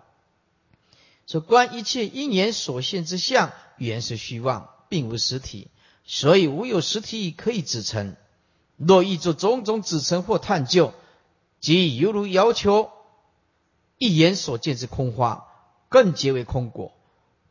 [1.28, 5.69] 说观一切因缘所现之相，原是虚妄，并无实体，
[6.06, 8.15] 所以无有实体可以指称。
[8.78, 10.93] 若欲做种种指陈或探究，
[11.60, 12.89] 即犹如要求
[13.97, 15.45] 一言所见之空花，
[15.89, 16.93] 更结为空果。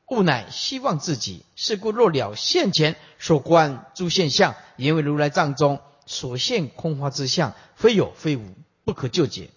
[0.08, 1.44] 故乃希望自己。
[1.54, 9.50] 是故若了现前所观诸现象，因为如来藏中所现空花之相，非有非无，不可救解。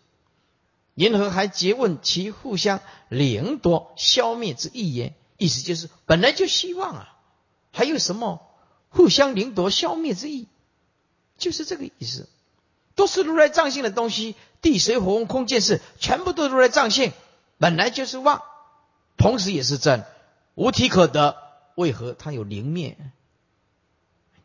[0.94, 5.16] 言何还诘问其互相凌夺消灭之意言？
[5.38, 7.16] 意思就是本来就希望啊，
[7.72, 8.46] 还有什么
[8.90, 10.50] 互相凌夺消灭之意？
[11.38, 12.28] 就是这个意思，
[12.94, 17.14] 都是如来藏性的东西，地水火风空见识，全部都如来藏性，
[17.58, 18.44] 本来就是妄，
[19.18, 20.04] 同时也是真，
[20.62, 21.38] 无体可得，
[21.74, 22.95] 为何它有灵灭？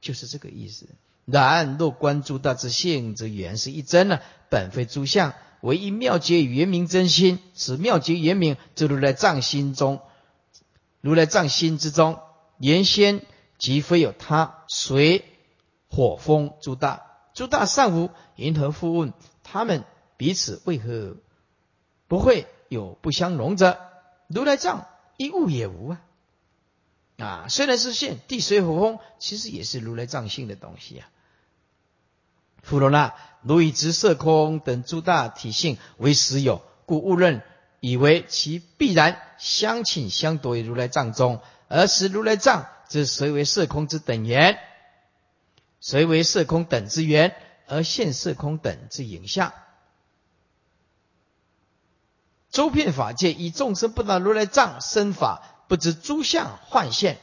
[0.00, 0.88] 就是这个意思。
[1.26, 7.38] 然若观诸大之性，则原是一真呢，本非诸相，唯一妙觉圆明真心。
[7.54, 10.00] 此妙觉圆明，则如来藏心中，
[11.02, 12.18] 如来藏心之中，
[12.56, 13.20] 原先
[13.58, 15.22] 即非有他随。
[15.90, 17.02] 火风诸大，
[17.34, 18.08] 诸大善无？
[18.36, 19.84] 云何复问他们
[20.16, 21.18] 彼此为何
[22.08, 23.78] 不会有不相容者？
[24.28, 24.86] 如来藏
[25.18, 26.00] 一物也无啊！
[27.18, 31.08] 啊，虽然是现地水火风，其实也是如来藏性的东西啊。
[32.62, 37.42] 弗罗那，如以直色空等诸大体性为实有，故误认
[37.80, 44.58] 以为其必然相侵相夺于如来藏中，而使如来藏之谁为色空之等缘，
[45.80, 47.34] 谁为色空等之缘，
[47.66, 49.54] 而现色空等之影像。
[52.50, 57.18] 周遍法界，以众生不达如来藏身法，不知诸相幻现。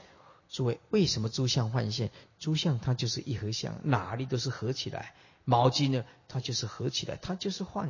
[0.49, 2.11] 诸位，为什么诸相幻现？
[2.39, 5.15] 诸相它就是一合相，哪里都是合起来。
[5.45, 7.89] 毛巾呢，它就是合起来，它就是幻。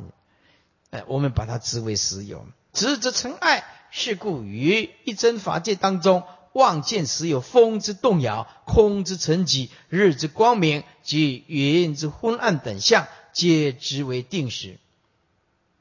[0.90, 14.78] 哎，我们把它知为实有，执之成爱，是故于一真法界当中，望见实有风之动摇、空之沉寂、日之光明及云之昏暗等相，皆知为定时。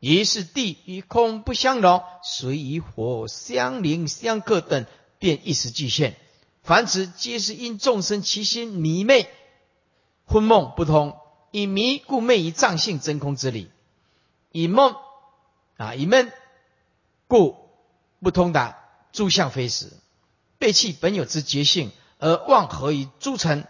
[0.03, 4.85] 于是地与空不相容，水与火相邻相克等，
[5.17, 6.17] 便一时俱现。
[6.61, 9.29] 凡此皆是因众生其心迷昧、
[10.25, 11.17] 昏梦不通，
[11.51, 13.71] 以迷故昧于藏性真空之理，
[14.51, 14.93] 以梦
[15.77, 16.33] 啊以闷
[17.29, 17.55] 故
[18.19, 18.77] 不通达
[19.13, 19.89] 诸相非实，
[20.57, 23.65] 背弃本有之觉性，而妄合于诸尘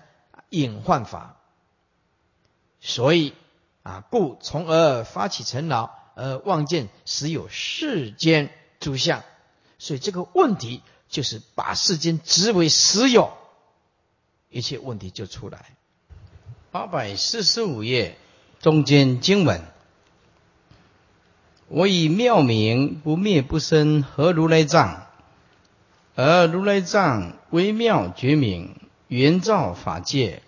[0.49, 1.37] 隐幻法。
[2.81, 3.35] 所以
[3.83, 6.01] 啊，故从而发起尘劳。
[6.15, 8.49] 而望见实有世间
[8.79, 9.23] 诸相，
[9.79, 13.31] 所以这个问题就是把世间执为实有，
[14.49, 15.75] 一切问题就出来。
[16.71, 18.17] 八百四十五页
[18.59, 19.61] 中间经文：
[21.67, 25.07] 我以妙明不灭不生何如来藏，
[26.15, 28.75] 而如来藏微妙觉明，
[29.07, 30.41] 圆照法界。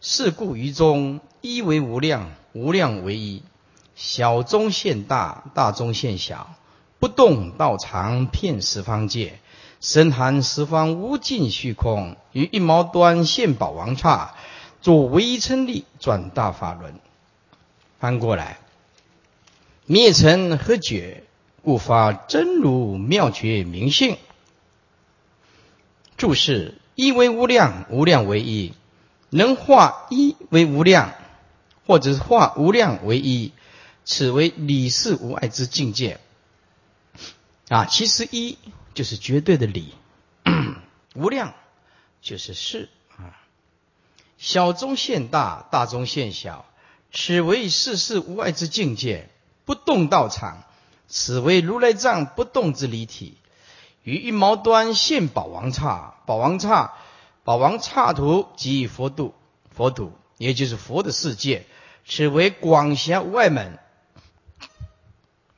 [0.00, 3.42] 是故于中一为无量，无量为一。
[3.96, 6.54] 小中现大，大中现小，
[6.98, 9.40] 不动道常遍十方界，
[9.80, 14.34] 深含十方无尽虚空，于一毛端现宝王刹，
[14.82, 17.00] 作唯一称力转大法轮。
[17.98, 18.58] 翻过来，
[19.86, 21.24] 灭尘何觉，
[21.62, 24.18] 故发真如妙觉明性。
[26.18, 28.74] 注释：一为无量，无量为一，
[29.30, 31.14] 能化一为无量，
[31.86, 33.52] 或者是化无量为一。
[34.06, 36.20] 此为理事无碍之境界
[37.68, 37.84] 啊！
[37.86, 38.56] 其实一
[38.94, 39.92] 就是绝对的理，
[41.16, 41.54] 无量
[42.22, 43.36] 就是事啊。
[44.38, 46.64] 小中现大，大中现小，
[47.12, 49.28] 此为世事无碍之境界。
[49.64, 50.62] 不动道场，
[51.08, 53.36] 此为如来藏不动之离体。
[54.04, 56.94] 于一毛端现宝王刹，宝王刹，
[57.42, 59.34] 宝王刹土即佛度，
[59.74, 61.66] 佛土也就是佛的世界。
[62.06, 63.80] 此为广狭无碍门。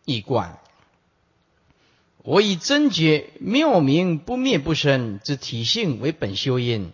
[0.08, 0.58] 一观，
[2.22, 6.92] 我以真觉妙明不灭不生之体性为本修因，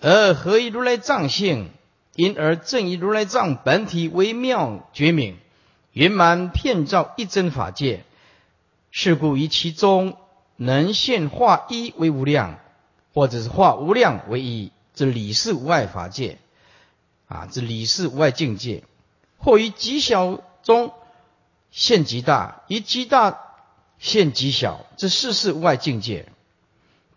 [0.00, 1.68] 而合于如来藏性，
[2.14, 5.36] 因而正以如来藏本体为妙觉明，
[5.92, 8.04] 圆满遍照一真法界。
[8.90, 10.16] 是故于其中
[10.56, 12.58] 能现化一为无量，
[13.12, 16.38] 或者是化无量为一，这理事无碍法界
[17.28, 18.82] 啊，这理事无碍境界，
[19.36, 20.94] 或于极小中。
[21.76, 23.38] 现极大，以极大
[23.98, 26.26] 现极小，这世事无碍境界。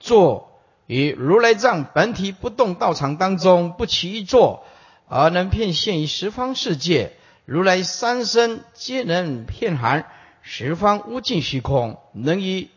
[0.01, 0.51] 坐
[0.85, 4.65] 于如来藏本体不动道场当中，不起一坐，
[5.07, 7.13] 而能遍现于十方世界。
[7.45, 10.07] 如来三身皆能遍含
[10.41, 12.67] 十方无尽虚空，能于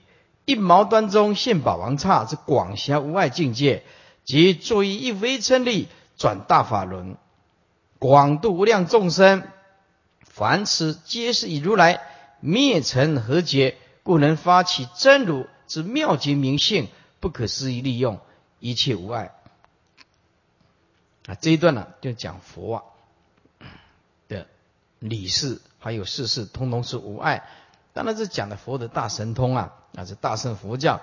[0.45, 3.83] 一毛端中现宝王刹之广狭无碍境界，
[4.23, 7.17] 即作于一微尘力转大法轮，
[7.99, 9.43] 广度无量众生。
[10.33, 12.01] 凡此皆是以如来
[12.41, 16.89] 灭尘和解，故能发起真如之妙极明性，
[17.21, 18.19] 不可思议利用，
[18.59, 19.33] 一切无碍。
[21.27, 22.83] 啊，这一段呢，就讲佛啊
[24.27, 24.47] 的
[25.01, 27.47] 理事还有事事，通通是无碍。
[27.93, 31.03] 当然，是讲的佛的大神通啊，啊，是大圣佛教，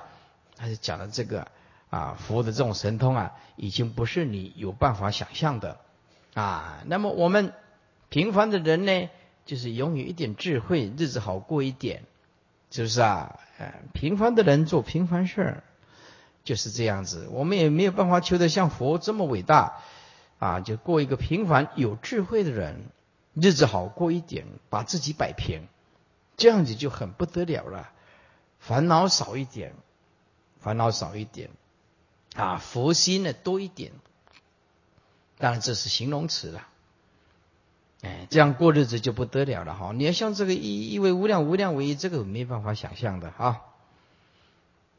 [0.57, 1.47] 还是讲的这个
[1.91, 5.77] 啊，佛的这种神通啊，已经不是你有办法想象的
[6.33, 6.81] 啊。
[6.87, 7.53] 那么我们
[8.09, 9.09] 平凡的人呢？
[9.49, 12.03] 就是拥有一点智慧，日子好过一点，
[12.69, 13.39] 是不是啊？
[13.57, 15.63] 呃，平凡的人做平凡事儿，
[16.43, 17.27] 就是这样子。
[17.31, 19.79] 我们也没有办法求得像佛这么伟大
[20.37, 22.91] 啊，就过一个平凡有智慧的人，
[23.33, 25.67] 日子好过一点，把自己摆平，
[26.37, 27.89] 这样子就很不得了了。
[28.59, 29.73] 烦恼少一点，
[30.59, 31.49] 烦恼少一点，
[32.35, 33.93] 啊，佛心呢多一点。
[35.39, 36.67] 当然这是形容词了。
[38.01, 39.91] 哎，这样过日子就不得了了哈！
[39.93, 43.61] 你要像这个一一为无量无量为一，这个没办法想象的哈。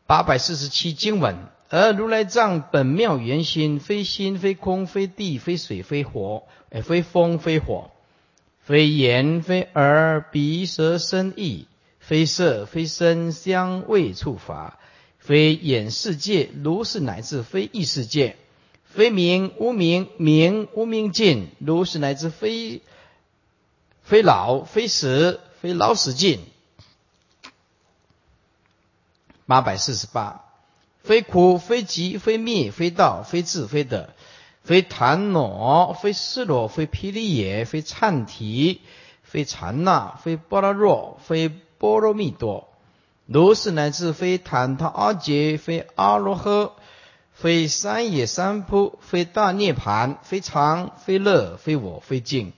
[0.06, 1.36] 八百四十七经文，
[1.70, 7.90] 而如来藏本妙圆心，非心非空非地非水非火，哎，非风非火，
[8.58, 11.68] 非言非耳鼻舌身意，
[12.00, 14.78] 非色非声香味触法，
[15.18, 18.36] 非眼世界，如是乃至非意世界，
[18.92, 22.82] 非名无名名无名尽，如是乃至非
[24.02, 26.40] 非老非死非老死尽。
[29.46, 30.44] 八百四十八，
[31.02, 34.10] 非苦非集非灭非道非智非德，
[34.62, 38.80] 非檀挪非失罗非霹雳也非颤提
[39.22, 42.68] 非禅那非波罗若非波罗蜜多，
[43.26, 46.72] 如是乃至非坦他阿杰非阿罗诃，
[47.40, 52.52] 非三野三扑非大涅盘非常非乐非我非净。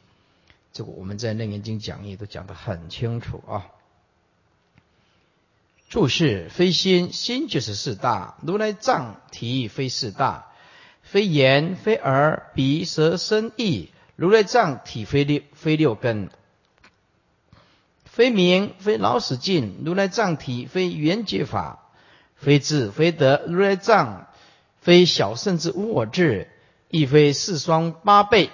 [0.72, 3.66] 这个我们在楞严经讲义都讲得很清楚啊。
[5.89, 8.39] 注释：非心，心就是四大。
[8.43, 10.47] 如来藏体非四大，
[11.03, 13.91] 非眼，非耳，鼻，舌，身，意。
[14.16, 16.28] 如来藏体非六，非六根。
[18.05, 19.83] 非名，非老死尽。
[19.85, 21.89] 如来藏体非缘觉法，
[22.35, 23.45] 非智，非德。
[23.47, 24.26] 如来藏
[24.83, 26.51] 非小圣之无我智，
[26.89, 28.51] 亦非四双八倍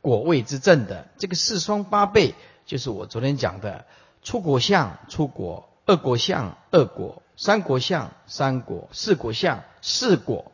[0.00, 1.08] 果位之正的。
[1.18, 3.84] 这个四双八倍，就是我昨天讲的
[4.22, 5.68] 出果相，出果。
[5.88, 10.50] 二果相，二果；三果相，三果；四果相，四果，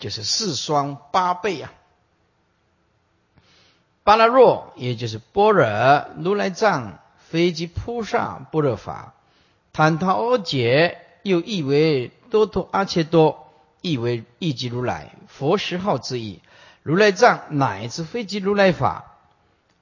[0.00, 1.72] 就是四双八倍啊。
[4.02, 9.14] 巴拉若，也就是般若如来藏，非即菩萨般若法。
[9.72, 13.47] 坦陶阿解，又译为多托阿切多，
[13.80, 16.40] 译为一即如来佛十号之意。
[16.82, 19.16] 如来藏乃至非即如来法，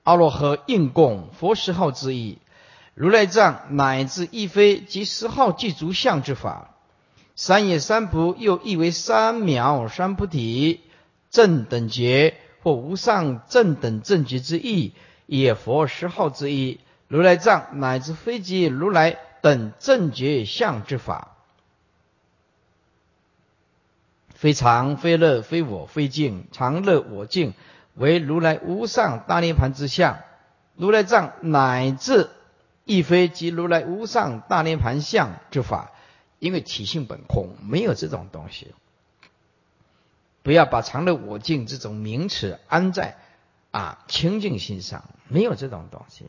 [0.03, 2.39] 阿罗诃应供佛十号之意。
[2.95, 6.75] 如来藏乃至一非即十号具足相之法，
[7.35, 10.81] 三野三菩又译为三藐三菩提
[11.31, 14.95] 正等觉或无上正等正觉之意，
[15.27, 16.81] 也佛十号之一。
[17.07, 21.36] 如来藏乃至非即如来等正觉相之法，
[24.37, 27.55] 非常非乐非我非净常乐我净，
[27.95, 30.19] 为如来无上大涅盘之相。
[30.77, 32.31] 如来藏乃至。
[32.89, 35.91] 亦非即如来无上大涅盘相之法，
[36.39, 38.77] 因为体性本空，没有这种东西。
[40.45, 43.17] 不要把常乐我净这种名词安在
[43.73, 46.27] 啊清净心上，没有这种东西。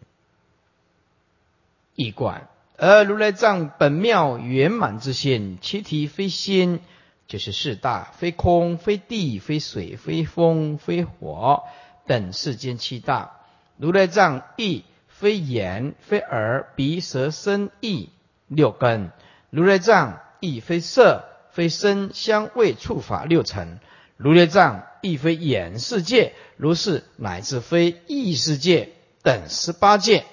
[1.93, 6.79] 一观，而如来藏本妙圆满之心，其体非心，
[7.27, 11.63] 就是四大，非空，非地，非水，非风，非火
[12.05, 13.41] 等世间七大。
[13.77, 14.83] 如来藏亦。
[15.19, 18.11] 非眼非耳鼻舌身意
[18.45, 19.11] 六根，
[19.49, 23.79] 如来藏亦非色非声香味触法六尘，
[24.15, 28.89] 如来藏亦非眼世界，如是乃至非意世界
[29.23, 30.23] 等十八界。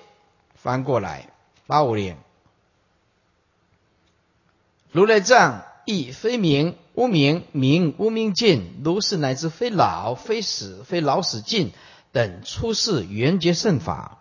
[0.55, 1.31] 翻过来
[1.67, 2.19] 八五零，
[4.93, 11.73] 如来藏亦非名无名名无名尽，如是乃至非老非死非老死尽
[12.13, 14.19] 等出世缘觉圣法。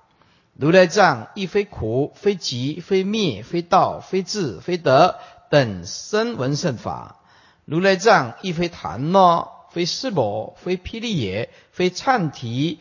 [0.56, 5.20] 如来藏亦非苦，非集，非灭，非道，非智，非德
[5.50, 7.20] 等声闻圣法。
[7.66, 12.80] 如来藏亦非檀那，非尸罗，非霹雳也，非颤提，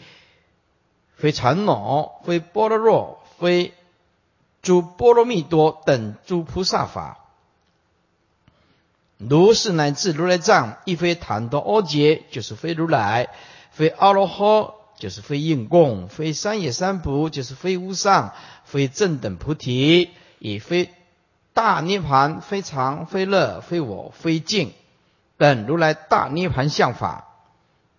[1.14, 3.72] 非禅那，非波罗若，非
[4.60, 7.21] 诸波罗蜜多等诸菩萨法。
[9.28, 13.28] 如是乃至如来藏亦非檀多阿杰，就是非如来，
[13.70, 14.74] 非阿罗诃。
[14.98, 20.90] 就是非应供，非三野三菩，就是非无上，非正等菩提，亦非
[21.54, 24.72] 大涅盘，非常，非乐，非我，非净
[25.38, 27.26] 等如来大涅盘相法。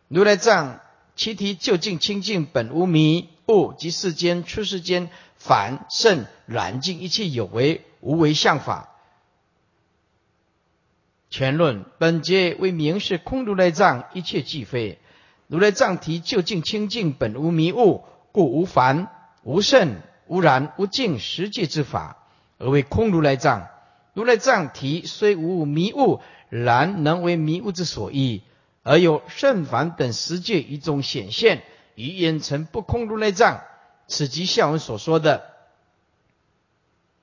[0.08, 0.80] 如来藏
[1.18, 8.93] 其体究竟清净本无迷物及世间出世间凡圣染净一切有为无为相法。
[11.34, 15.00] 全论本节为明示空如来藏一切即非。
[15.48, 19.08] 如来藏体究竟清净，本无迷雾，故无凡、
[19.42, 19.96] 无圣、
[20.28, 22.18] 无染、无净实界之法，
[22.60, 23.68] 而为空如来藏。
[24.14, 28.44] 如来藏体虽无迷雾，然能为迷雾之所依，
[28.84, 31.64] 而有圣凡等十界一种显现，
[31.96, 33.62] 于眼成不空如来藏。
[34.06, 35.46] 此即下文所说的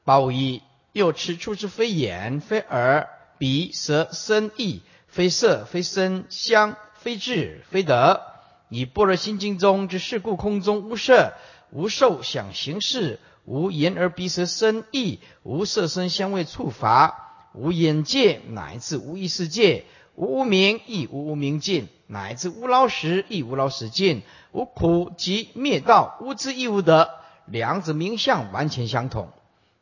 [0.03, 0.63] 八五一。
[0.93, 3.09] 又此处之非眼、非耳、
[3.41, 6.77] 鼻、舌、身、意，非色、非声、香。
[7.03, 8.21] 非智非德，
[8.69, 11.33] 以般若心经中之事故空中无色
[11.71, 24.21] 无受想行识，无言而鼻舌身意，无色声香味触法，无眼界乃至无意识界，无无明亦无无明尽，乃至无老死亦无老死尽，
[24.53, 27.09] 无苦即灭道，无智亦无得，
[27.47, 29.31] 两者名相完全相同。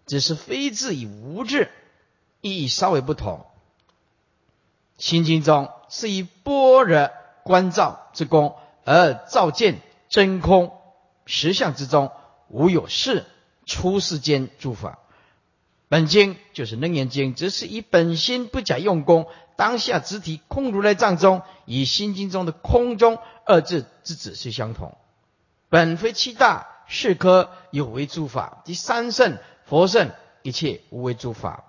[0.06, 1.68] 只是非智与无智
[2.40, 3.46] 意义稍微不同。
[4.96, 7.10] 心经中是以般若
[7.44, 10.72] 观照之功而照见真空
[11.24, 12.10] 实相之中
[12.48, 13.24] 无有事
[13.64, 14.98] 出世间诸法。
[15.88, 19.26] 本经就是楞严经，只是以本心不假用功，
[19.56, 24.98] 当下之体空如来藏中，与心经中的空中二字之旨是相同。
[25.70, 30.10] 本非七大是科有为诸法，第三圣佛圣
[30.42, 31.67] 一切无为诸法。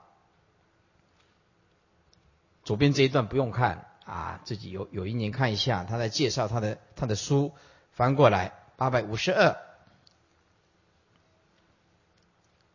[2.70, 7.52] 左边这一段不用看啊，自己有有一年看一下，他在介绍他的他的书，
[7.94, 9.58] 翻过来八百五十二。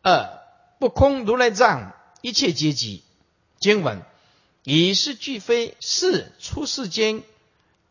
[0.01, 0.41] 二。
[0.79, 3.05] 不空如来藏，一切皆即
[3.57, 4.01] 经文，
[4.63, 7.23] 以是俱非是出世间，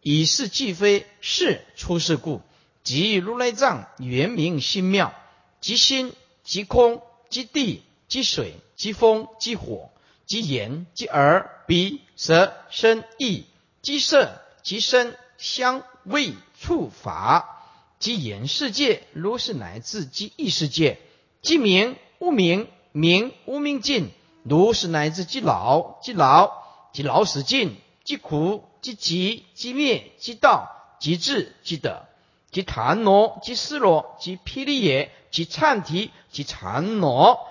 [0.03, 2.43] 以是俱非是出世故，
[2.83, 5.15] 即如来藏原名心妙，
[5.63, 9.91] 即心即空即地即水即风即火。
[10.27, 13.47] 即眼即耳鼻舌身意
[13.83, 14.31] 即色
[14.62, 17.51] 即声香味触法。
[17.99, 20.99] 即眼世界，如是乃至即意世界，
[21.41, 21.97] 即名。
[22.20, 24.09] 无名名无名尽，
[24.45, 26.62] 如是乃至即老即老
[26.93, 30.70] 即老死尽，即苦即集即灭即道
[31.01, 32.07] 即智即得，
[32.51, 37.47] 即檀罗即失罗即霹雳也即颤提即禅罗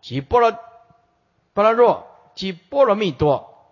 [0.00, 0.56] 即波罗
[1.52, 2.06] 波罗若。
[2.34, 3.66] 即波罗蜜多，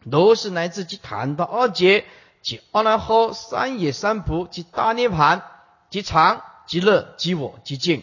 [0.00, 2.04] 如是乃至即檀到二劫
[2.42, 5.42] 即阿那诃三野三菩即大涅盘
[5.90, 8.02] 即常即乐即我即净。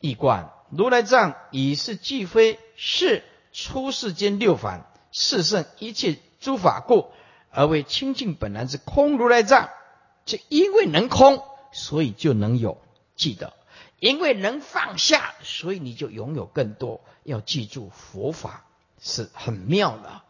[0.00, 7.10] 一观如来藏以是俱非是出世间六凡是圣一切诸法故，
[7.50, 9.70] 而为清净本来之空如来藏。
[10.24, 11.40] 就因为能空，
[11.70, 12.78] 所以就能有
[13.14, 13.52] 记得；
[13.98, 17.00] 因为能放下，所以你就拥有更多。
[17.22, 18.64] 要记住佛法
[19.00, 20.22] 是很妙的，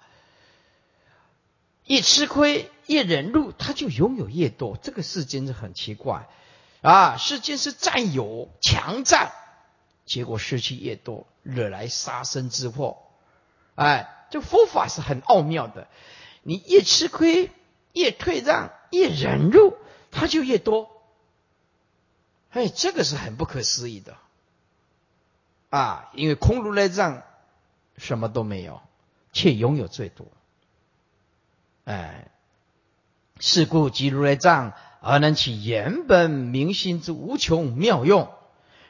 [1.84, 4.78] 越吃亏越忍辱，他就拥有越多。
[4.80, 6.28] 这个世间是很奇怪
[6.80, 7.16] 啊！
[7.16, 9.32] 世间是占有强占。
[10.04, 12.98] 结果失去越多，惹来杀身之祸。
[13.74, 15.88] 哎，这佛法是很奥妙的。
[16.42, 17.50] 你越吃亏，
[17.92, 19.76] 越退让，越忍辱，
[20.12, 20.95] 他就越多。
[22.56, 24.16] 哎，这个是很不可思议的。
[25.68, 27.22] 啊，因为空如来藏
[27.98, 28.80] 什么都没有，
[29.34, 30.26] 却拥有最多。
[31.84, 32.28] 哎，
[33.40, 38.32] 是故即如来藏而能起原本明心之无穷妙用。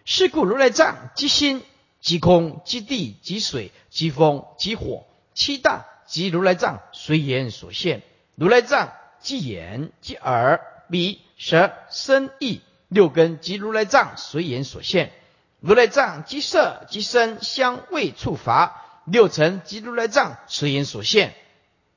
[0.05, 1.65] 是故如来藏即心
[2.01, 5.05] 即空即地即水即风即火
[5.35, 8.05] 七大即如来藏随言所现。
[8.37, 15.13] 如来藏即眼即耳鼻舌身意六根即如来藏随缘所现。
[15.61, 21.35] 如来藏即色即声香味触法六尘即如来藏随缘所现。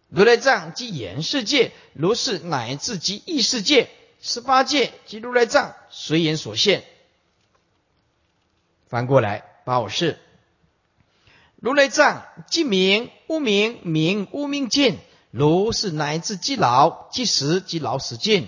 [0.10, 6.84] 如来藏即眼世界如是乃至即意世界十八界即如来藏随缘所现。
[8.88, 10.18] 翻过来，八五是
[11.58, 14.98] 如来藏，即名无名名无名尽，
[15.30, 18.48] 如是乃至即老即死即老死尽，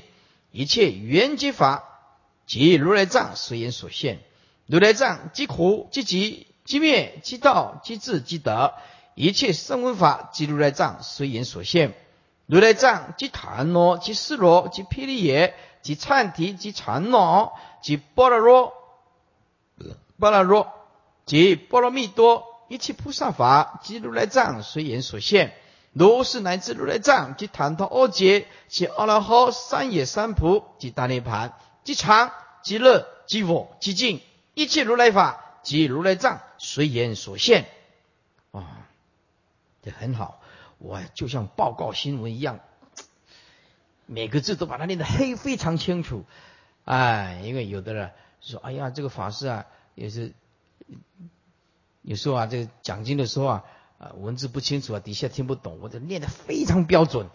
[0.52, 1.91] 一切缘觉法
[2.52, 4.20] 即如来藏随言所现。
[4.66, 8.74] 如来藏即苦即集即灭即道即智即得，
[9.16, 11.94] 一切声闻法即如来藏随言所现。
[12.48, 18.74] 如来藏即檀罗即斯罗即霹雳耶即颤提即禅罗即波罗罗。
[20.20, 20.74] 波罗若
[21.26, 25.54] 即波罗蜜多一切菩萨法即如来藏随言所现，
[25.94, 31.54] 如是乃至如来藏即坦陀阿劫即阿拉诃三野三菩即大涅盘
[31.86, 32.32] 即常
[32.64, 34.22] 即乐即我即净
[34.54, 37.68] 一切如来法即如来藏随缘所现。
[38.52, 38.88] 啊，
[39.82, 40.42] 这很好，
[40.78, 42.60] 我就像报告新闻一样，
[44.06, 46.26] 每个字都把它念得黑非常清楚。
[46.86, 49.66] 哎，因为有的人说，哎呀，这个法师啊。
[49.94, 50.34] 也是
[52.02, 53.66] 有时候啊，这个讲经的时候啊，
[54.00, 57.30] 啊文字不清楚啊，底下听不懂，我就念得非常标准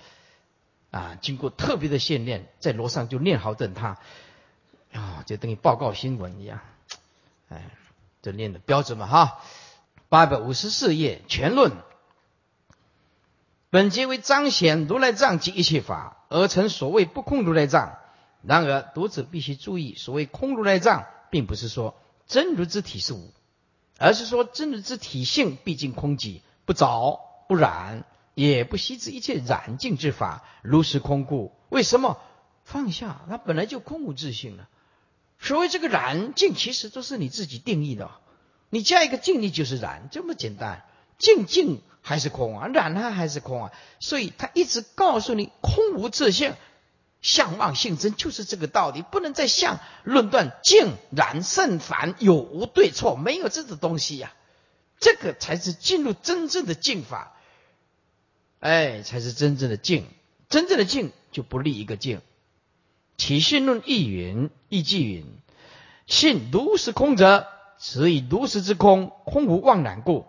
[0.91, 3.99] 啊，经过特别的训练，在楼上就念好等他
[4.97, 6.61] 啊，就等于报告新闻一样，
[7.49, 7.71] 哎，
[8.23, 9.41] 就念的标准嘛哈。
[10.09, 11.73] 八百五十四页全论，
[13.71, 17.99] 本节为彰显如来藏及一切法而成所谓不空如来藏。
[18.43, 21.97] 然而读者必须注意，所谓空如来藏，并不是说。
[22.29, 23.33] 真如之体是无，
[23.99, 31.53] 而是说真如之体性毕竟空寂，不着不染，也不惜之一切染净之法，如实空故。
[31.69, 32.19] 为什么
[32.65, 33.21] 放下？
[33.29, 34.69] 它本来就空无自性了。
[35.39, 38.11] 所谓这个染净，其实都是你自己定义的，
[38.71, 40.85] 你加一个静，你就是然，这么简单。
[41.19, 43.73] 静静还是空啊，然它还是空啊。
[44.01, 46.55] 所以他一直告诉你，空无自性，
[47.23, 49.03] 相妄性真，就是这个道理。
[49.03, 54.35] 不能再相论断静然胜凡有无对错，没有这种东西呀。
[54.99, 57.37] 这个才是进入真正的静法，
[58.61, 60.07] 哎，才是真正的静。
[60.49, 62.21] 真正的静就不立一个静。
[63.17, 65.27] 起信论亦云，亦记云：
[66.07, 67.47] 信如是空者，
[67.79, 70.27] 此以如实之空，空无妄然故。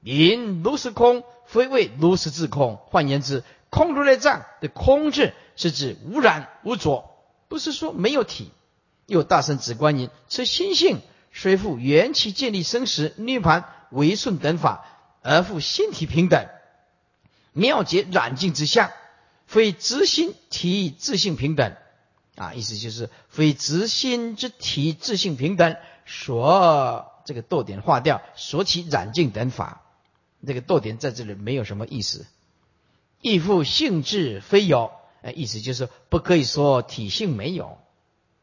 [0.00, 2.76] 名如是空，非谓如实之空。
[2.76, 7.10] 换言之，空如来藏的空字，是指无染无着，
[7.48, 8.50] 不是说没有体。
[9.06, 11.00] 又大圣指观音，此心性
[11.32, 14.86] 虽复缘起建立生死涅盘为顺等法，
[15.22, 16.46] 而复心体平等，
[17.52, 18.90] 妙解染净之相，
[19.46, 21.74] 非知心体自性平等。
[22.36, 29.82] 啊，意思就是非执心之体自性平等，所这个逗点划掉，所起染净等法。
[30.46, 32.26] 这个逗点在这里没有什么意思，
[33.20, 34.90] 亦复性质非有，
[35.22, 37.78] 哎，意思就是不可以说体性没有；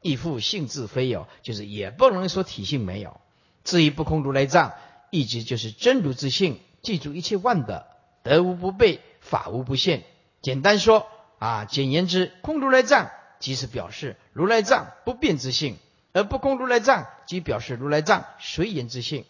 [0.02, 3.22] 亦复性质非有，就是也不能说体性没有。
[3.64, 4.74] 至于不空如来藏，
[5.12, 7.86] 意即就是真如之性，记住一切万德，
[8.24, 10.04] 德无不备，法无不现。
[10.42, 11.06] 简单说
[11.38, 13.12] 啊，简言之，空如来藏
[13.42, 15.78] 即是表示如来藏不变之性，
[16.14, 19.26] 而不空如来藏即表示如来藏随缘之性。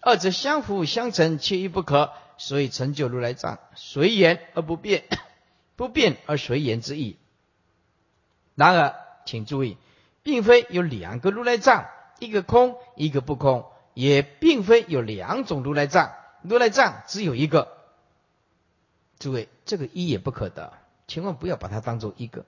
[0.00, 5.04] 二者相辅相成，缺一不可，所以成就如来藏随缘而不变，
[5.76, 7.16] 不变而随缘之意。
[8.54, 8.94] 然而，
[9.24, 9.78] 请注意，
[10.22, 11.86] 并非有两个如来藏，
[12.20, 16.12] 一个空，一个不空；也并非有两种如来藏，
[16.42, 17.78] 如来藏只有一个。
[19.18, 20.74] 诸位，这个一也不可得，
[21.08, 22.44] 千万不要把它当做一个。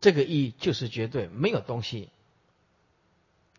[0.00, 2.08] 这个一就是绝对，没有东西。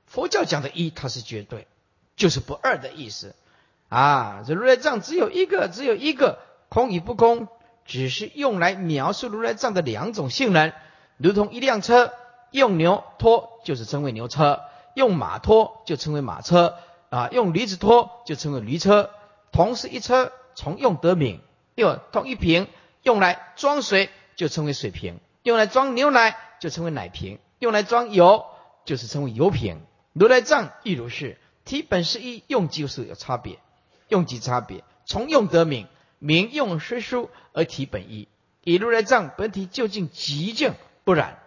[0.06, 1.68] 佛教讲的一，它是绝对。
[2.16, 3.36] 就是不二的意思
[3.90, 4.44] 啊！
[4.48, 7.48] 这如来藏只有一个，只有一个空与不空，
[7.86, 10.74] 只是用来描述如来藏的两种性能，
[11.18, 12.12] 如同一辆车
[12.50, 14.62] 用牛拖就是称为牛车，
[14.96, 16.80] 用马拖就称为马车
[17.12, 19.12] 啊，用驴子拖就称为驴车。
[19.52, 21.40] 同是一车，从用得名。
[21.76, 22.68] 又同一瓶
[23.04, 28.45] 用来装水就称为水瓶，用来装牛奶就称为奶瓶，用来装油
[28.84, 29.82] 就是称为油瓶。
[30.12, 31.38] 如来藏亦如是。
[31.64, 33.58] 体本是一，用就是有差别，
[34.10, 35.88] 用即差别，从用得名，
[36.20, 38.28] 名用虽殊而体本一。
[38.66, 40.74] 以如来藏本体究竟极静
[41.06, 41.39] 不染，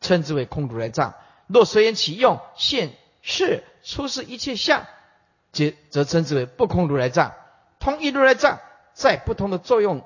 [0.00, 1.14] 称之为空如来藏。
[1.46, 4.86] 若随缘起用现世出世一切相，
[5.52, 7.32] 则则称之为不空如来藏。
[7.78, 8.58] 同一如来藏
[8.92, 10.04] 在不同的作用，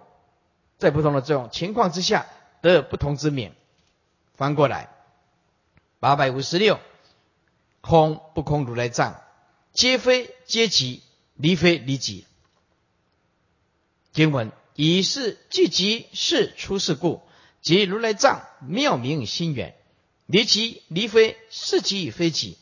[0.76, 2.26] 在不同的作用情况之下，
[2.62, 3.52] 得不同之名。
[4.34, 4.88] 翻过来，
[5.98, 6.80] 八百五十六，
[7.80, 9.20] 空不空如来藏。
[9.72, 11.02] 皆非皆即，
[11.34, 12.24] 离非离即。
[14.12, 17.22] 经文以是即即是出世故，
[17.62, 19.76] 即如来藏妙明心远。
[20.26, 22.56] 离即离非是即非即。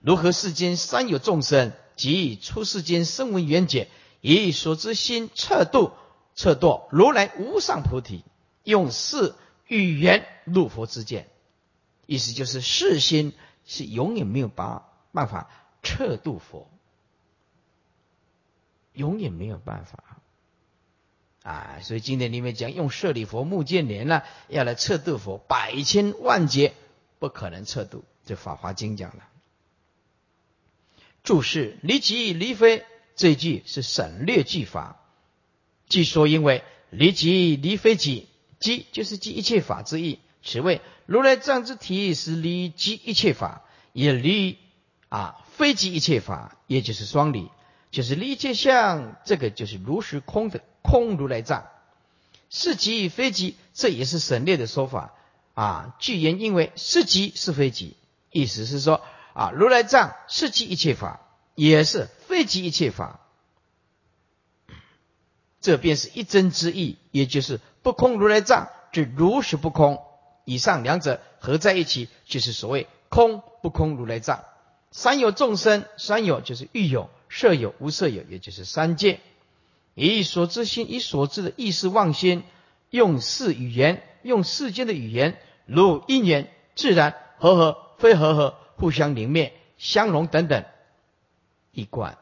[0.00, 3.88] 如何世间三有众生，即出世间声闻缘解，
[4.20, 5.92] 以所知心测度
[6.34, 8.24] 测度如来无上菩提，
[8.70, 9.34] 用四
[9.66, 11.28] 语言入佛之见。
[12.06, 13.32] 意思就是世心
[13.66, 15.50] 是永远没有办办法。
[15.80, 16.68] 测度佛，
[18.92, 20.20] 永远没有办法
[21.42, 21.78] 啊！
[21.82, 26.74] 所以经典里面讲，用舍利佛、目犍连呢，要来测度佛，百千万劫
[27.20, 28.04] 不可能测度。
[28.26, 29.22] 这《法华经》讲的。
[31.22, 35.00] 注释：离即离非这句是省略句法，
[35.88, 38.27] 据说因为离即离非即
[38.58, 40.18] 即就是即一切法之意。
[40.42, 44.58] 此谓如来藏之体是离即一切法，也离
[45.08, 45.44] 啊。
[45.58, 47.50] 非即一切法，也就是双离，
[47.90, 51.66] 就是离界相，这个就是如实空的空如来藏。
[52.48, 55.14] 是即非即，这也是省略的说法
[55.54, 55.96] 啊。
[55.98, 57.96] 句言因为是即是非即，
[58.30, 59.00] 意思是说
[59.32, 63.18] 啊，如来藏是即一切法，也是非即一切法，
[65.60, 70.02] 这便是一真之意，也就是不空如来藏之如实不空。
[70.44, 74.44] 以上两者合在一起，就是所谓空不空如来藏。
[74.90, 79.20] 三有众生，三有就是欲有、色有、无色有，也就是三界。
[79.94, 82.44] 以所知心，以所知的意识妄心，
[82.90, 90.66] 用世语言，用世间的语言，如因缘、自然、和合、非和合、互相凝灭、相融等等，
[91.72, 92.18] 一贯。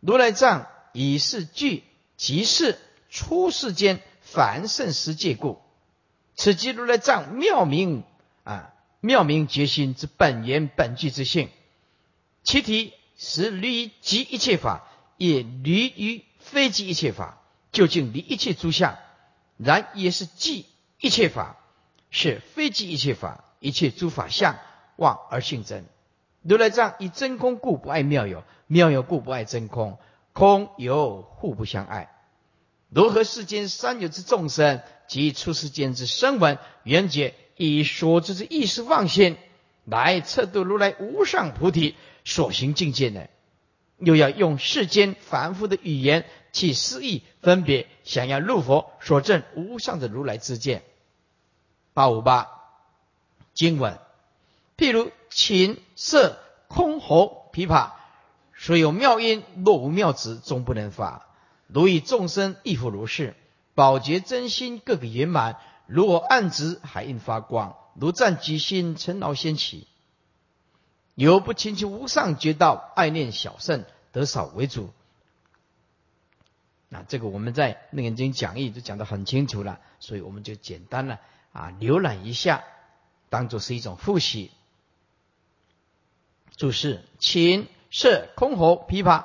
[0.00, 1.84] 如来藏以是具
[2.18, 2.76] 即是
[3.08, 5.62] 出世间凡圣十界故，
[6.34, 8.02] 此即如来藏妙明
[8.42, 11.48] 啊，妙明觉心之本源本具之性。
[12.42, 14.82] 其体实离即一切法，
[15.16, 17.38] 也离于非即一切法。
[17.70, 18.96] 究竟离一切诸相，
[19.58, 20.66] 然也是即
[20.98, 21.56] 一切法，
[22.10, 23.44] 是非即一切法。
[23.60, 24.58] 一切诸法相
[24.96, 25.86] 望而性真。
[26.42, 29.98] 如来藏以真空故不爱妙有，妙有故不爱真空，
[30.32, 32.15] 空有互不相爱。
[32.88, 39.36] 如何世间三有之众生及出世间之声闻缘觉，以所知之意识妄心
[39.84, 43.26] 来测度如来无上菩提所行境界呢？
[43.98, 50.82] 又要用世间凡夫的语言去思义分别，想要入佛所证无上的如来之见。
[51.94, 52.48] 八五八
[53.54, 53.98] 经文，
[54.76, 57.92] 譬如琴瑟箜篌琵琶，
[58.54, 61.26] 虽有妙音，若无妙旨，终不能发。
[61.66, 63.34] 如以众生亦复如是，
[63.74, 69.86] 宝觉真心各个圆满，如我暗指海印发光，如战即心尘劳先起。
[71.14, 74.90] 有不勤求无上觉道，爱念小圣得少为主。
[76.88, 81.20] 那这个我们在那个经讲义就讲得很清楚了，所以我们就简单了
[81.52, 82.62] 啊浏览一下，
[83.28, 84.50] 当做是一种复习。
[86.56, 89.24] 注释：琴、瑟、箜篌、琵琶。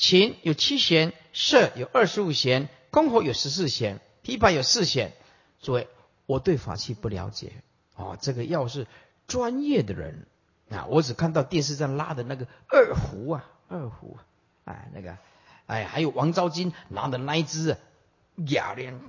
[0.00, 5.12] 琴有七弦，瑟有二十五弦，箜篌有十四弦，琵琶有四弦。
[5.60, 5.88] 诸位，
[6.24, 7.52] 我对法器不了解
[7.96, 8.86] 哦，这个要是
[9.28, 10.26] 专业的人。
[10.70, 14.16] 啊，我只看到电视上拉的那个二胡啊，二胡，
[14.64, 15.18] 哎，那个，
[15.66, 17.76] 哎，还有王昭君拿的那一只
[18.46, 19.00] 哑铃，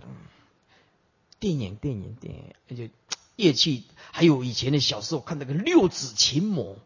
[1.39, 2.89] 电影，电影，电影，而且
[3.37, 6.77] 乐器，还有以前的小时候看那个六指琴魔，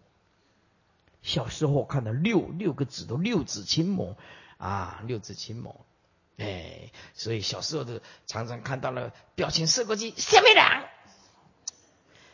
[1.26, 4.16] 小时候看到六六个指头六指琴魔
[4.58, 5.84] 啊，六指琴魔，
[6.38, 10.64] 哎，所以小时候的常常看到了表情射过去，下面人。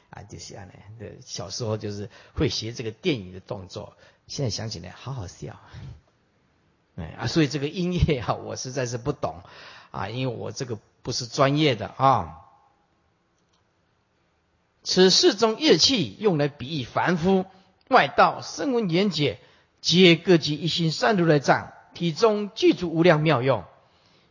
[0.10, 0.68] 啊，就是啊，
[1.00, 3.96] 的，小时候就是会学这个电影的动作，
[4.28, 5.58] 现在想起来好好笑。
[6.98, 9.42] 哎啊，所以这个音乐啊，我实在是不懂
[9.92, 12.40] 啊，因为我这个不是专业的啊。
[14.84, 17.46] 此四种乐器用来比喻凡夫
[17.92, 19.38] 外道声闻缘觉，
[19.82, 23.66] 皆各具一心善如来藏，体中具足无量妙用。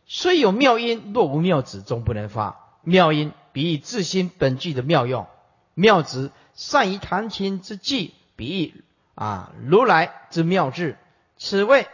[0.07, 2.75] 虽有妙音，若无妙旨，终不能发。
[2.81, 5.27] 妙音比喻自心本具的妙用。
[5.75, 8.83] 妙旨善于弹琴之技，比喻
[9.13, 10.97] 啊如来之妙智。
[11.37, 11.87] 此谓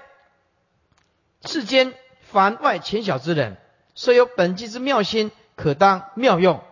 [1.45, 3.57] 世间凡外浅小之人，
[3.93, 6.63] 虽有本具之妙心，可当妙用，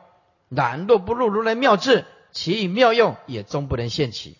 [0.50, 4.38] 然若不入如来妙智，其以妙用也终不能现起。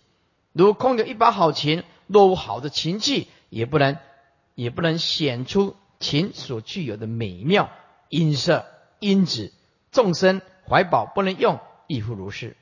[0.56, 3.98] 如空有一把好琴，若无好的琴器，也不能
[4.54, 7.72] 也不能显出琴所具有的美妙
[8.08, 8.66] 音色
[9.00, 9.52] 音质。
[9.92, 11.60] 众生怀宝不能用。
[11.88, 12.56] 亦复如是。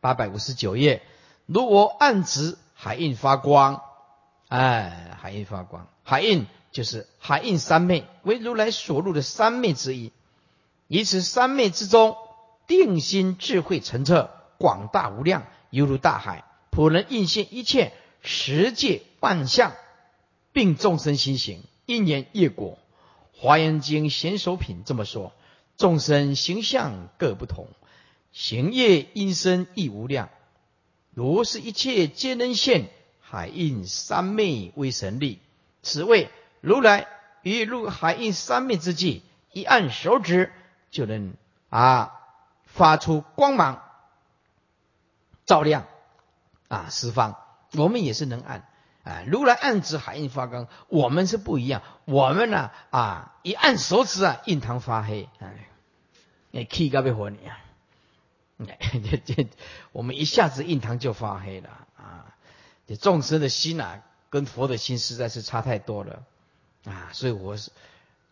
[0.00, 1.02] 八百五十九页，
[1.46, 3.82] 如我暗指海印发光，
[4.46, 10.12] 哎，海印发光，海印就是海印三昧，为如来所入的三昧之一。
[10.86, 12.16] 以此三昧之中，
[12.68, 16.44] 定心智慧澄澈，广大无量，犹如大海，
[16.78, 19.72] 普能应现一切十界万象，
[20.52, 22.78] 并众生心行，因缘业果。
[23.32, 25.32] 华严经贤首品这么说：
[25.76, 27.66] 众生形象各不同。
[28.30, 30.28] 行业因身亦无量，
[31.14, 35.40] 如是一切皆能现海印三昧为神力。
[35.82, 37.08] 此谓如来
[37.42, 40.52] 于入海印三昧之际，一按手指
[40.92, 41.34] 就能
[41.70, 42.12] 啊
[42.66, 43.82] 发出光芒，
[45.44, 45.84] 照亮
[46.68, 47.36] 啊十方。
[47.72, 48.68] 我们也是能按
[49.04, 51.82] 啊，如来按指海印发光，我们是不一样。
[52.04, 55.68] 我们呢啊一按手指啊，印堂发黑，哎，
[56.50, 57.58] 你气该被火你啊！
[59.04, 59.48] 这这，
[59.92, 62.34] 我们一下子印堂就发黑了啊！
[62.88, 66.24] 这众生的心啊，跟佛的心实在是差太多了
[66.84, 67.10] 啊！
[67.12, 67.70] 所以我是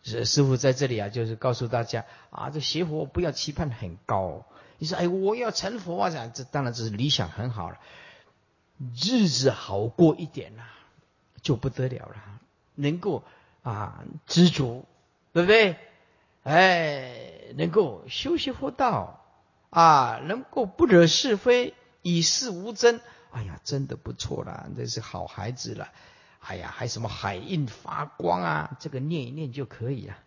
[0.03, 4.45] 师师傅在这里啊，就是告诉大家啊，这学佛不要期盼很高。
[4.79, 7.77] 你说哎，我要成佛啊，这当然这是理想很好了，
[8.77, 10.63] 日子好过一点呐，
[11.41, 12.15] 就不得了了。
[12.75, 13.23] 能够
[13.63, 14.85] 啊知足，
[15.33, 15.77] 对不对？
[16.43, 19.23] 哎，能够修习佛道。
[19.69, 23.01] 啊，能够不惹是非，以事无争，
[23.31, 25.89] 哎呀，真的不错了，这是好孩子了。
[26.39, 30.17] 哎呀，还什么海印发光啊，这个念一念就可以了。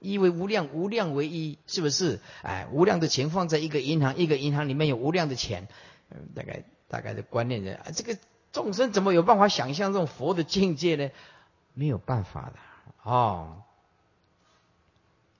[0.00, 2.18] 一为无量，无量为一，是不是？
[2.42, 5.68] 哎，无量的钱放在一个银行，一个银行里面有无量的钱，
[6.10, 8.18] 嗯，大概大概的观念的啊，这个
[8.52, 11.10] 众生怎么有办法想象这种佛的境界呢？
[11.72, 12.58] 没有办法的
[13.02, 13.62] 哦。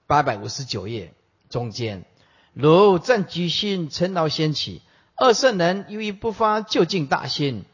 [0.07, 1.13] 八百五十九页
[1.51, 2.07] 中间。
[2.55, 4.81] 如正居心尘劳先起，
[5.15, 7.67] 二圣人由于不发究竟大心，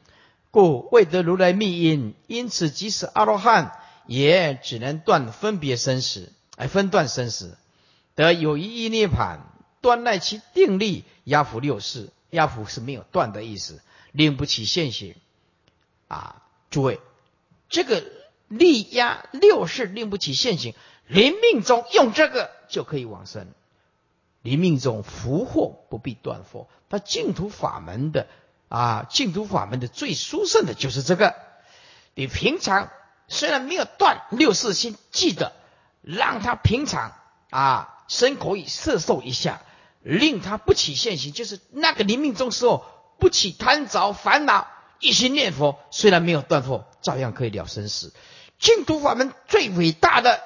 [0.50, 7.56] 故未得如来密因，因此即使阿罗汉也只能断分别生死，哎，分断生死，
[8.16, 9.46] 得有一一涅盘，
[9.80, 13.80] 断赖其定力，压伏六世，压伏是没有断的意思，
[14.12, 15.14] 令不起现行。
[16.08, 17.00] 啊，诸位，
[17.68, 18.02] 这个
[18.48, 20.74] 力压六世令不起现行，
[21.06, 23.48] 临命中用这个就可以往生。
[24.40, 28.26] 临命中福祸不必断祸，他净土法门的
[28.68, 31.34] 啊，净土法门的最殊胜的就是这个。
[32.14, 32.90] 你平常
[33.26, 35.52] 虽然没有断六世心，记得
[36.02, 37.12] 让他平常
[37.50, 39.60] 啊，身口以色受一下，
[40.02, 42.84] 令他不起现行，就是那个临命中时候
[43.18, 44.68] 不起贪着烦恼。
[45.00, 48.12] 一心念佛，虽然没有断佛，照样可以了生死。
[48.58, 50.40] 净土法门最伟大的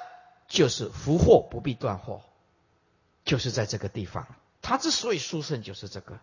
[0.47, 2.21] 就是福祸不必断祸，
[3.25, 4.27] 就是在这个地方。
[4.61, 6.19] 他之所以殊胜，就是这个。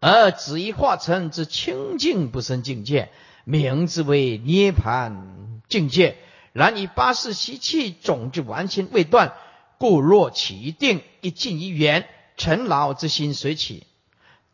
[0.00, 3.10] 而子一化成之清净不生境界，
[3.44, 6.16] 名之为涅盘境界。
[6.54, 9.34] 然以八世习气种子完全未断，
[9.78, 13.86] 故若起一定一静一远，尘劳之心随起。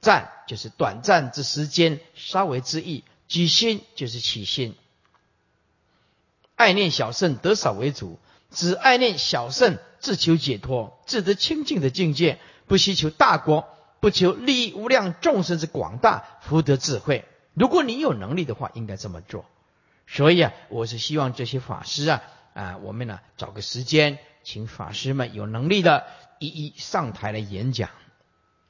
[0.00, 4.74] 暂就是短暂之时间，稍微之意；举心就是起心。
[6.56, 8.18] 爱念小圣得少为主，
[8.50, 13.68] 只爱念小圣，自求解脱，自得清净的境界，不希求大国，
[14.00, 17.24] 不求利益无量众生之广大福德智慧。
[17.54, 19.44] 如果你有能力的话，应该这么做。
[20.08, 22.22] 所以啊，我是希望这些法师啊
[22.54, 26.06] 啊，我们呢找个时间，请法师们有能力的，
[26.38, 27.90] 一一上台来演讲。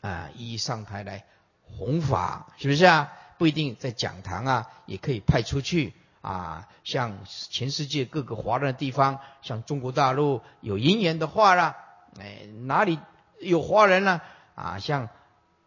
[0.01, 1.25] 啊，一一上台来
[1.63, 3.13] 弘法，是不是啊？
[3.39, 6.69] 不一定在讲堂啊，也可以派出去啊。
[6.83, 11.77] 像全世界各个华人的地方，像中国大陆有姻缘的话啦，
[12.19, 12.99] 哎，哪里
[13.41, 14.21] 有华人呢？
[14.57, 15.09] 啊，像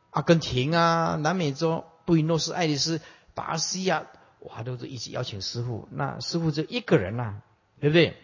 [0.10, 3.02] 阿根廷啊，南美洲布宜诺斯艾利斯、
[3.34, 4.04] 巴西啊，
[4.40, 5.88] 哇，都是一起邀请师傅。
[5.92, 7.36] 那师傅就一个人呐，
[7.80, 8.18] 对不对？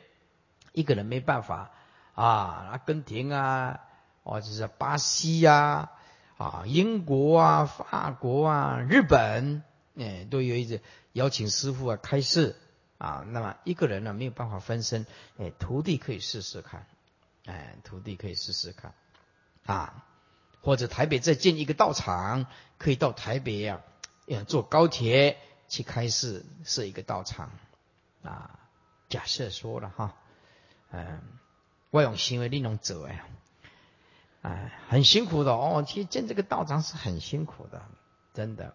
[0.74, 1.72] 一个人没办法
[2.14, 2.26] 啊。
[2.72, 3.80] 阿根廷啊，
[4.24, 5.92] 或者是巴西呀。
[6.38, 9.62] 啊，英国啊，法国啊，日本，
[9.96, 10.82] 哎，都有一次
[11.14, 12.56] 邀请师傅啊开示
[12.98, 13.24] 啊。
[13.28, 15.06] 那么一个人呢没有办法分身，
[15.38, 16.88] 哎，徒弟可以试试看，
[17.46, 18.96] 哎，徒弟可以试试看
[19.68, 20.04] 啊。
[20.64, 22.48] 或者台北再建一个道场，
[22.80, 23.82] 可以到台北呀，
[24.48, 27.52] 坐高铁去开示设一个道场
[28.24, 28.60] 啊。
[29.10, 30.16] 假设说了哈，
[30.92, 31.22] 嗯，
[31.92, 33.24] 外用行为力能走哎。
[34.42, 35.84] 哎，很辛苦的哦。
[35.88, 37.82] 其实建这个道场是很辛苦的，
[38.34, 38.74] 真的。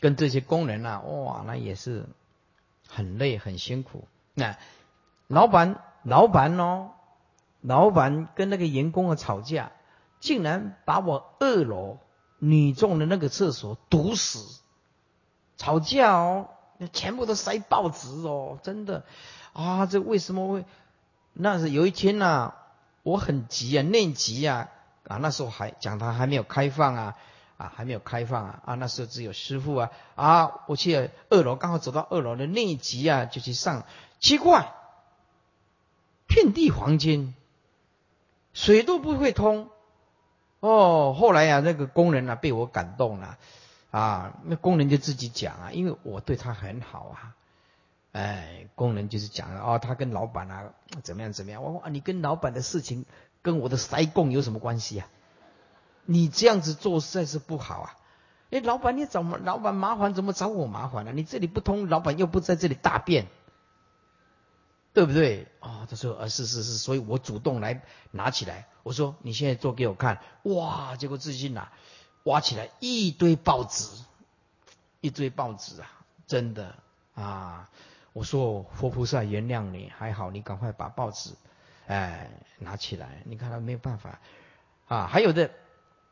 [0.00, 2.06] 跟这些工人啊，哇，那也是
[2.88, 4.08] 很累很辛苦。
[4.34, 4.58] 那
[5.26, 6.90] 老板，老板哦，
[7.60, 9.72] 老板跟那个员工啊吵架，
[10.20, 11.98] 竟然把我二楼
[12.38, 14.60] 女众的那个厕所堵死。
[15.56, 19.06] 吵架哦，那全部都塞报纸哦，真的
[19.56, 20.64] 啊，这为什么会？
[21.32, 22.54] 那是有一天呐。
[23.02, 24.68] 我很急啊，内急啊，
[25.06, 27.14] 啊，那时候还讲堂还没有开放啊，
[27.56, 33.84] 啊，还没有开放啊，啊，那时候只有师傅啊，啊，我去二楼，刚好走到二楼的内急啊，就去上，
[34.18, 34.72] 奇怪，
[36.26, 37.36] 遍地黄金，
[38.54, 39.68] 水都不会通，
[40.58, 43.38] 哦，后来呀，那个工人啊被我感动了，
[43.92, 47.36] 啊，那工人就自己讲啊，因为我对他很好啊。
[48.16, 51.62] 哎，工人就是讲哦，他跟老板啊怎么样怎么样？
[51.62, 53.04] 我说你跟老板的事情
[53.42, 55.06] 跟我的塞供有什么关系啊？
[56.06, 57.96] 你这样子做实在是不好啊！
[58.50, 61.12] 哎，老板你怎么老板麻烦怎么找我麻烦呢？
[61.12, 63.26] 你这里不通，老板又不在这里大便，
[64.94, 65.48] 对不对？
[65.60, 68.66] 啊，他说啊是是是，所以我主动来拿起来。
[68.82, 70.96] 我说你现在做给我看，哇！
[70.96, 71.70] 结果自己拿
[72.22, 73.84] 挖起来一堆报纸，
[75.02, 75.90] 一堆报纸啊，
[76.26, 76.76] 真的
[77.14, 77.68] 啊。
[78.16, 81.34] 我说佛菩萨原谅你，还好你赶快把报纸，
[81.86, 83.20] 哎拿起来。
[83.26, 84.18] 你看他没有办法
[84.86, 85.06] 啊。
[85.06, 85.50] 还有的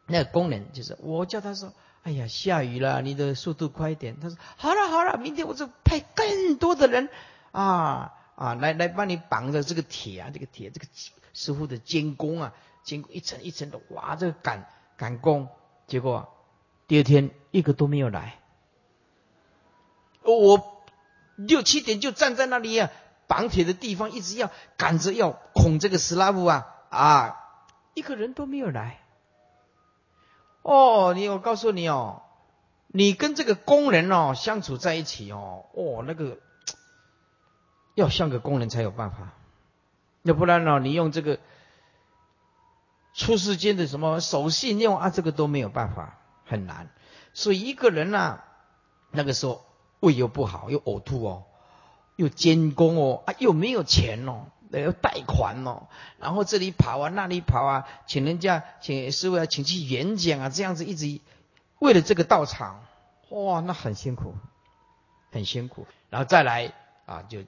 [0.04, 4.20] 那个工人就是我叫他说，哎呀下雨了，你的速度快一点。
[4.20, 7.08] 他说好了好了，明天我就派更多的人
[7.52, 10.86] 啊啊来来帮你绑着这个铁啊，这个铁这个
[11.32, 12.52] 师傅的监工啊，
[12.82, 15.48] 监工一层一层的哇，这个赶赶工，
[15.86, 16.28] 结果
[16.86, 18.40] 第二天一个都没有来。
[20.22, 20.73] 我。
[21.36, 22.90] 六七点就站在那里啊，
[23.26, 27.36] 绑铁的地方一直要赶着要恐这个斯拉夫啊啊，
[27.94, 29.00] 一个人都没有来。
[30.62, 32.22] 哦，你我告诉你哦，
[32.86, 36.38] 你跟这个工人哦相处在一起哦，哦那个
[37.94, 39.34] 要像个工人才有办法，
[40.22, 41.38] 要不然呢你用这个
[43.12, 46.88] 出世间的什么守信用啊，这个都没有办法，很难。
[47.32, 48.40] 所以一个人呐，
[49.10, 49.64] 那个时候
[50.04, 51.44] 胃又不好，又呕吐哦，
[52.16, 55.88] 又监工哦，啊，又没有钱哦，要贷款哦，
[56.18, 61.20] 然后这里跑啊，那里跑啊，请人家请师傅啊，请去演讲啊，这样子一直
[61.78, 62.84] 为了这个道场，
[63.30, 64.34] 哇，那很辛苦，
[65.32, 65.86] 很辛苦。
[66.10, 66.72] 然后再来
[67.06, 67.40] 啊，就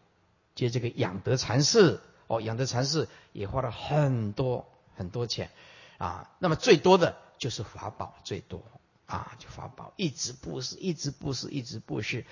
[0.54, 5.50] 接这个养德禅寺哦，养德禅寺也花了很多很多钱
[5.98, 6.30] 啊。
[6.38, 8.62] 那么最多的就是法宝最多
[9.06, 12.26] 啊，就发报一直布施，一直布施，一直布施。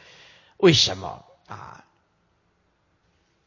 [0.59, 1.85] 为什么啊？